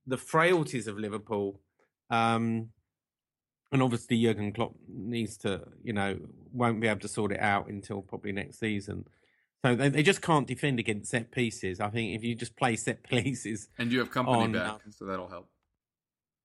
[0.08, 1.60] the frailties of Liverpool.
[2.10, 2.70] Um,
[3.74, 6.20] and obviously, Jurgen Klopp needs to, you know,
[6.54, 9.06] won't be able to sort it out until probably next season.
[9.66, 11.82] So they, they just can't defend against set pieces.
[11.82, 14.80] I think if you just play set pieces, And you have Kompany On, back, um,
[14.90, 15.50] so that'll help.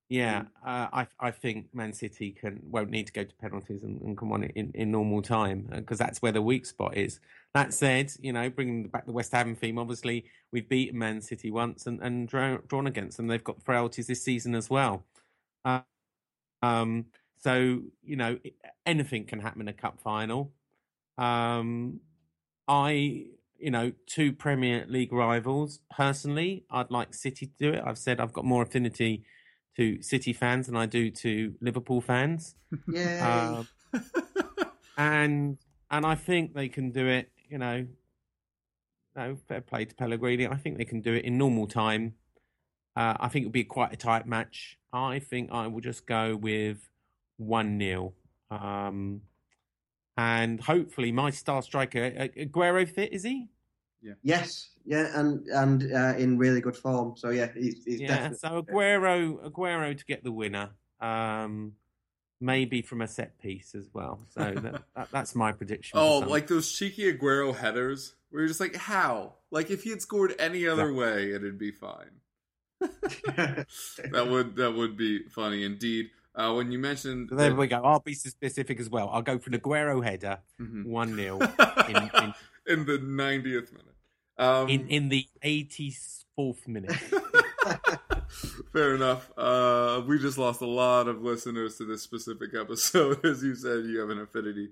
[0.09, 4.01] Yeah, uh, I I think Man City can won't need to go to penalties and,
[4.03, 7.19] and can win it in, in normal time because that's where the weak spot is.
[7.55, 11.51] That said, you know, bringing back the West Ham theme, obviously we've beaten Man City
[11.51, 13.27] once and and draw, drawn against them.
[13.27, 15.05] They've got frailties this season as well.
[15.65, 15.81] Uh,
[16.63, 17.07] um,
[17.39, 18.39] so you know,
[18.87, 20.53] anything can happen in a cup final.
[21.19, 22.01] Um,
[22.69, 23.27] I,
[23.59, 25.81] you know, two Premier League rivals.
[25.91, 27.83] Personally, I'd like City to do it.
[27.85, 29.25] I've said I've got more affinity
[29.77, 32.55] to City fans than I do to Liverpool fans,
[32.89, 33.65] yeah.
[33.93, 34.03] um,
[34.97, 35.59] and
[35.91, 37.31] and I think they can do it.
[37.49, 37.87] You know,
[39.15, 40.47] no fair play to Pellegrini.
[40.47, 42.15] I think they can do it in normal time.
[42.97, 44.79] Uh, I think it'll be quite a tight match.
[44.93, 46.89] I think I will just go with
[47.37, 48.15] one 0
[48.51, 49.21] um,
[50.17, 53.49] and hopefully my star striker Aguero fit is he?
[54.23, 57.15] Yes, yeah, and and uh, in really good form.
[57.17, 58.39] So yeah, he's, he's yeah, definitely.
[58.39, 61.73] so Aguero, Aguero to get the winner, um,
[62.41, 64.21] maybe from a set piece as well.
[64.31, 65.99] So that, that, that's my prediction.
[65.99, 66.31] Oh, Sunday.
[66.33, 69.35] like those cheeky Aguero headers where you're just like, how?
[69.51, 72.11] Like if he had scored any other way, it'd be fine.
[74.13, 76.11] That would that would be funny indeed.
[76.35, 77.81] Uh, when you mentioned So there that- we go.
[77.83, 79.09] I'll be specific as well.
[79.11, 80.85] I'll go for an Aguero header, Mhm.
[80.85, 81.39] one 0
[81.89, 82.35] in, in,
[82.67, 83.96] in the 90th minute.
[84.39, 85.95] Um, in in the eighty
[86.35, 86.93] fourth minute.
[88.73, 89.31] Fair enough.
[89.37, 93.25] Uh, we just lost a lot of listeners to this specific episode.
[93.25, 94.71] As you said, you have an affinity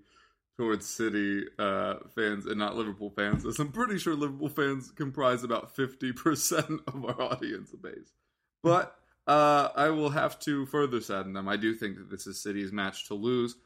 [0.57, 3.45] towards City uh, fans and not Liverpool fans.
[3.47, 8.13] As I'm pretty sure Liverpool fans comprise about 50% of our audience base.
[8.63, 8.97] But
[9.27, 11.49] uh, I will have to further sadden them.
[11.49, 13.57] I do think that this is City's match to lose.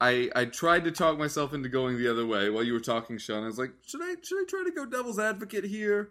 [0.00, 3.16] I, I tried to talk myself into going the other way while you were talking,
[3.18, 3.44] Sean.
[3.44, 6.10] I was like, should I should I try to go devil's advocate here?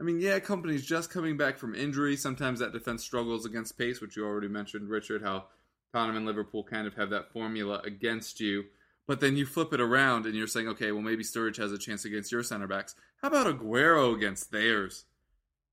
[0.00, 2.16] I mean, yeah, Kompany's just coming back from injury.
[2.16, 5.46] Sometimes that defense struggles against pace, which you already mentioned, Richard, how
[5.92, 8.64] Tottenham and Liverpool kind of have that formula against you.
[9.08, 11.78] But then you flip it around and you're saying, okay, well, maybe Sturridge has a
[11.78, 12.94] chance against your center backs.
[13.22, 15.06] How about Aguero against theirs?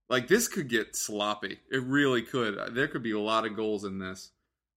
[0.09, 1.59] Like, this could get sloppy.
[1.69, 2.73] It really could.
[2.73, 4.31] There could be a lot of goals in this.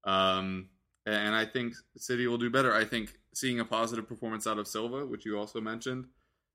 [0.04, 0.70] Um,
[1.10, 2.74] and I think City will do better.
[2.74, 6.06] I think seeing a positive performance out of Silva, which you also mentioned,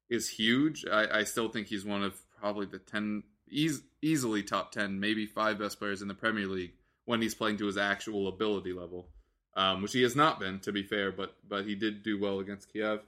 [0.10, 0.86] is huge.
[0.92, 5.26] I, I still think he's one of probably the 10, eas- easily top 10, maybe
[5.26, 6.74] five best players in the Premier League
[7.06, 9.10] when he's playing to his actual ability level,
[9.56, 12.40] um, which he has not been, to be fair, but, but he did do well
[12.40, 13.00] against Kiev.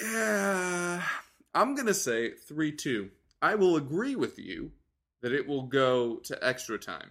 [0.00, 1.02] Yeah,
[1.54, 3.10] I'm to say 3 2.
[3.40, 4.72] I will agree with you
[5.22, 7.10] that it will go to extra time,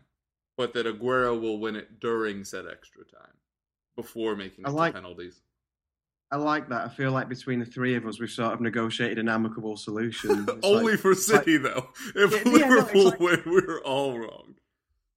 [0.57, 3.33] but that Aguero will win it during said extra time
[3.95, 5.39] before making I like- penalties.
[6.29, 6.81] I like that.
[6.85, 10.45] I feel like between the three of us, we've sort of negotiated an amicable solution.
[10.63, 11.87] Only like- for it's like- City, though.
[12.15, 14.55] If Yeah, yeah, no, Liverpool win, we're all wrong.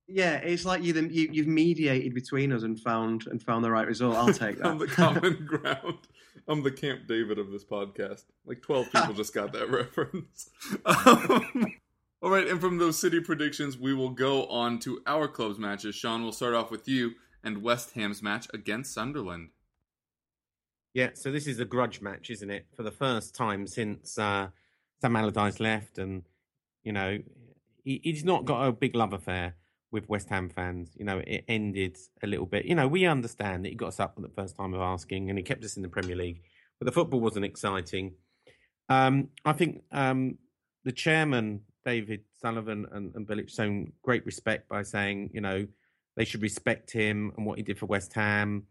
[0.07, 3.89] yeah, it's like you, you you've mediated between us and found and found the right
[3.89, 4.15] result.
[4.17, 4.67] I'll take that.
[4.69, 5.99] I'm the common ground.
[6.47, 8.23] I'm the Camp David of this podcast.
[8.47, 10.49] Like 12 people just got that reference.
[10.85, 11.75] Um,
[12.23, 15.95] all right, and from those City predictions, we will go on to our club's matches.
[15.95, 17.13] Sean, we'll start off with you
[17.43, 19.49] and West Ham's match against Sunderland.
[20.93, 22.67] Yeah, so this is a grudge match, isn't it?
[22.77, 24.49] For the first time since uh,
[25.01, 26.25] Sam Allardyce left, and
[26.83, 27.19] you know
[27.85, 29.55] he, he's not got a big love affair
[29.91, 30.91] with West Ham fans.
[30.97, 32.67] You know, it ended a little bit.
[32.67, 35.31] You know, we understand that he got us up for the first time of asking,
[35.31, 36.43] and he kept us in the Premier League,
[36.79, 38.15] but the football wasn't exciting.
[38.89, 40.39] Um, I think um,
[40.85, 45.67] the chairman David Sullivan and, and Bilic shown great respect by saying, you know,
[46.17, 48.65] they should respect him and what he did for West Ham.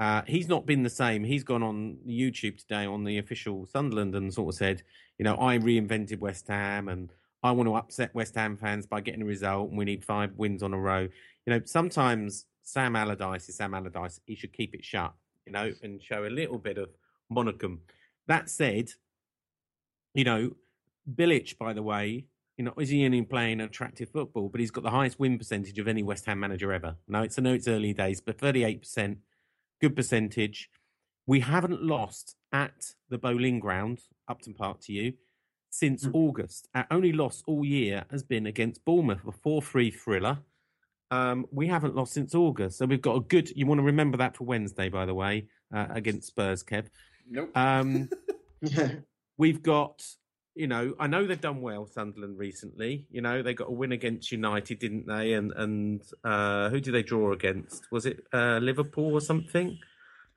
[0.00, 1.24] Uh, he's not been the same.
[1.24, 4.82] He's gone on YouTube today on the official Sunderland and sort of said,
[5.18, 9.00] you know, I reinvented West Ham and I want to upset West Ham fans by
[9.00, 11.08] getting a result and we need five wins on a row.
[11.46, 14.20] You know, sometimes Sam Allardyce is Sam Allardyce.
[14.26, 15.12] He should keep it shut,
[15.46, 16.90] you know, and show a little bit of
[17.32, 17.78] monocum.
[18.26, 18.90] That said,
[20.14, 20.52] you know,
[21.12, 22.26] Bilic, by the way,
[22.58, 24.48] you know, is he only playing attractive football?
[24.50, 26.96] But he's got the highest win percentage of any West Ham manager ever.
[27.06, 29.18] No, it's I know it's early days, but thirty-eight percent,
[29.80, 30.68] good percentage.
[31.26, 35.12] We haven't lost at the Boleyn Ground, Upton Park to you,
[35.70, 36.14] since Mm.
[36.14, 36.68] August.
[36.74, 40.38] Our only loss all year has been against Bournemouth, a four-three thriller.
[41.10, 43.50] Um, we haven't lost since August, so we've got a good.
[43.56, 46.86] You want to remember that for Wednesday, by the way, uh, against Spurs, Kev.
[47.30, 47.56] Nope.
[47.56, 48.08] Um,
[49.38, 50.04] we've got,
[50.58, 53.06] you know, I know they've done well, Sunderland recently.
[53.10, 55.32] You know, they got a win against United, didn't they?
[55.34, 57.86] And and uh, who did they draw against?
[57.92, 59.78] Was it uh, Liverpool or something?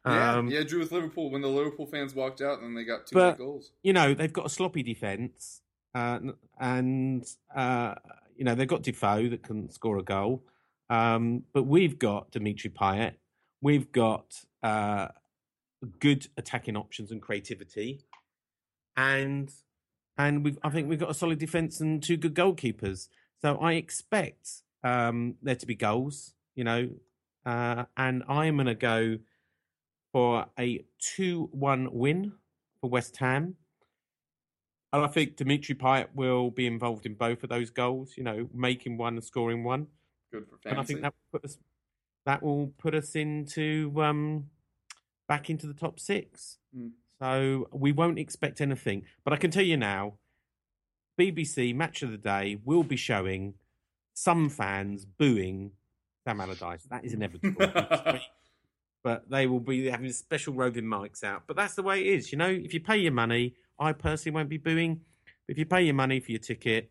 [0.05, 3.07] yeah, Um, yeah, drew with Liverpool when the Liverpool fans walked out and they got
[3.07, 3.71] two But- goals.
[3.83, 5.61] you know, they've got a sloppy defence,
[5.95, 6.19] uh,
[6.59, 7.95] and uh,
[8.37, 10.43] you know they've got Defoe that can score a goal,
[10.89, 13.13] um, but we've got Dimitri Payet,
[13.61, 15.07] we've got uh,
[15.99, 18.01] good attacking options and creativity,
[18.95, 19.51] and
[20.27, 23.07] and we've I think we've got a solid defence and two good goalkeepers.
[23.41, 26.89] So I expect um, there to be goals, you know,
[27.45, 29.17] uh, and I'm going to go
[30.11, 32.33] for a two-one win
[32.79, 33.55] for West Ham.
[34.93, 38.49] And I think Dimitri Payet will be involved in both of those goals, you know,
[38.53, 39.87] making one and scoring one.
[40.31, 40.69] Good for fantasy.
[40.69, 41.57] And I think that will put us
[42.25, 44.49] that will put us into um
[45.27, 46.57] back into the top six.
[46.75, 46.89] Hmm.
[47.21, 49.03] So we won't expect anything.
[49.23, 50.13] But I can tell you now,
[51.19, 53.53] BBC Match of the Day will be showing
[54.15, 55.71] some fans booing
[56.25, 56.83] Sam Allardyce.
[56.89, 57.67] That is inevitable.
[59.03, 61.43] but they will be having special roving mics out.
[61.45, 62.31] But that's the way it is.
[62.31, 65.01] You know, if you pay your money, I personally won't be booing.
[65.45, 66.89] But if you pay your money for your ticket,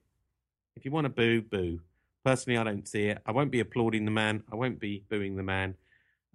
[0.77, 1.81] if you want to boo, boo.
[2.25, 3.19] Personally, I don't see it.
[3.27, 4.45] I won't be applauding the man.
[4.53, 5.75] I won't be booing the man.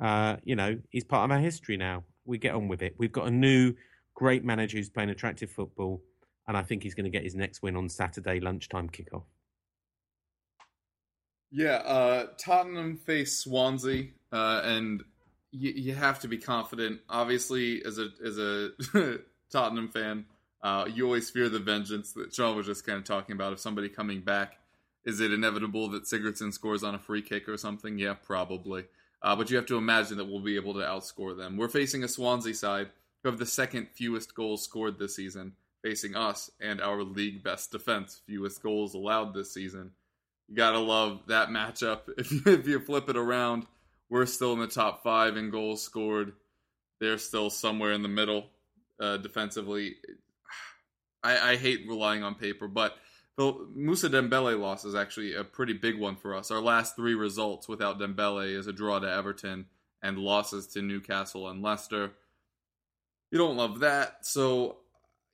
[0.01, 2.03] Uh, you know, he's part of our history now.
[2.25, 2.95] We get on with it.
[2.97, 3.73] We've got a new
[4.15, 6.01] great manager who's playing attractive football,
[6.47, 9.23] and I think he's going to get his next win on Saturday lunchtime kickoff.
[11.51, 15.03] Yeah, uh, Tottenham face Swansea, uh, and
[15.51, 17.01] you, you have to be confident.
[17.09, 18.71] Obviously, as a as a
[19.51, 20.25] Tottenham fan,
[20.61, 23.59] uh, you always fear the vengeance that Sean was just kind of talking about of
[23.59, 24.57] somebody coming back.
[25.05, 27.99] Is it inevitable that Sigurdsson scores on a free kick or something?
[27.99, 28.85] Yeah, probably.
[29.25, 31.57] Uh, but you have to imagine that we'll be able to outscore them.
[31.57, 32.89] We're facing a Swansea side
[33.23, 35.53] who have the second fewest goals scored this season,
[35.83, 39.93] facing us and our league best defense, fewest goals allowed this season.
[40.47, 42.01] You gotta love that matchup.
[42.19, 43.65] If you, if you flip it around,
[44.11, 46.33] we're still in the top five in goals scored.
[46.99, 48.45] They're still somewhere in the middle
[48.99, 49.95] uh, defensively.
[51.23, 52.95] I, I hate relying on paper, but
[53.37, 56.51] the Mousa Dembele loss is actually a pretty big one for us.
[56.51, 59.65] Our last three results without Dembele is a draw to Everton
[60.01, 62.13] and losses to Newcastle and Leicester.
[63.31, 64.77] You don't love that, so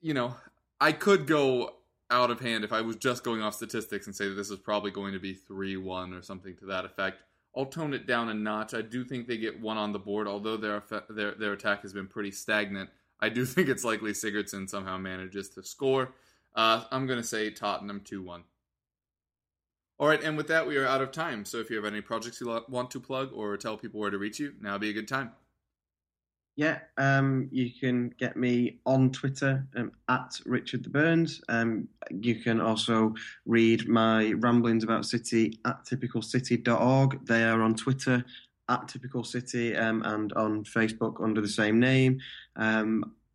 [0.02, 0.36] you know
[0.80, 1.76] I could go
[2.10, 4.58] out of hand if I was just going off statistics and say that this is
[4.58, 7.22] probably going to be 3 1 or something to that effect.
[7.56, 8.74] I'll tone it down a notch.
[8.74, 11.94] I do think they get one on the board, although their, their, their attack has
[11.94, 12.90] been pretty stagnant.
[13.20, 16.14] I do think it's likely Sigurdsson somehow manages to score.
[16.56, 18.44] Uh, I'm going to say Tottenham 2 1.
[20.00, 21.46] All right, and with that, we are out of time.
[21.46, 24.18] So if you have any projects you want to plug or tell people where to
[24.18, 25.32] reach you, now would be a good time.
[26.56, 31.42] Yeah, um, you can get me on Twitter um, at Richard the Burns.
[31.48, 33.14] Um, you can also
[33.46, 37.26] read my ramblings about City at typicalcity.org.
[37.26, 38.26] They are on Twitter
[38.70, 42.20] at Typical City um, and on Facebook under the same name.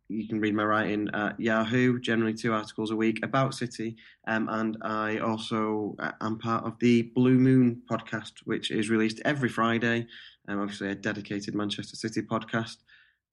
[0.09, 3.97] You can read my writing at Yahoo, generally two articles a week about City.
[4.25, 9.21] Um, and I also uh, am part of the Blue Moon podcast, which is released
[9.25, 10.07] every Friday.
[10.47, 12.77] Um, obviously, a dedicated Manchester City podcast.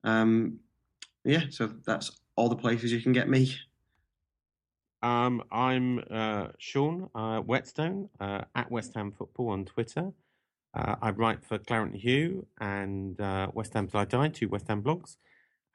[0.03, 0.59] Um,
[1.23, 3.55] yeah, so that's all the places you can get me.
[5.01, 10.11] Um, I'm uh, Sean uh, Whetstone uh, at West Ham Football on Twitter.
[10.73, 14.49] Uh, I write for Claret and Hugh and uh, West Ham Till I Die, two
[14.49, 15.15] West Ham blogs.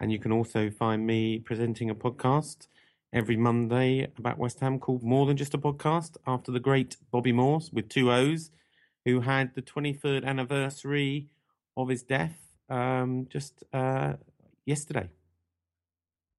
[0.01, 2.67] And you can also find me presenting a podcast
[3.13, 7.33] every Monday about West Ham called More Than Just a Podcast after the great Bobby
[7.33, 8.51] Moore with two O's,
[9.05, 11.29] who had the 23rd anniversary
[11.77, 12.39] of his death
[12.69, 14.15] um, just uh,
[14.65, 15.09] yesterday.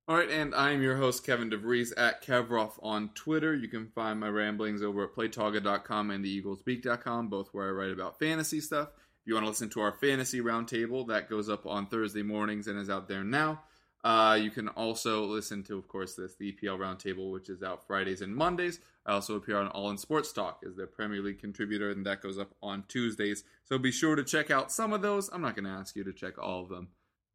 [0.08, 3.56] All right, and I'm your host, Kevin DeVries at Kevroff on Twitter.
[3.56, 8.20] You can find my ramblings over at playtoga.com and theeaglesbeak.com, both where I write about
[8.20, 8.90] fantasy stuff.
[9.22, 12.68] If you want to listen to our fantasy roundtable, that goes up on Thursday mornings
[12.68, 13.62] and is out there now.
[14.04, 17.86] Uh, you can also listen to, of course, this the EPL roundtable, which is out
[17.86, 18.80] Fridays and Mondays.
[19.06, 22.22] I also appear on All in Sports Talk as their Premier League contributor, and that
[22.22, 23.44] goes up on Tuesdays.
[23.66, 25.30] So be sure to check out some of those.
[25.32, 26.90] I'm not going to ask you to check all of them.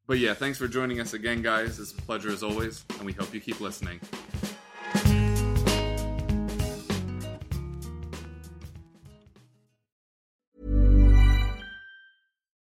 [0.09, 1.79] But yeah, thanks for joining us again, guys.
[1.79, 4.01] It's a pleasure as always, and we hope you keep listening.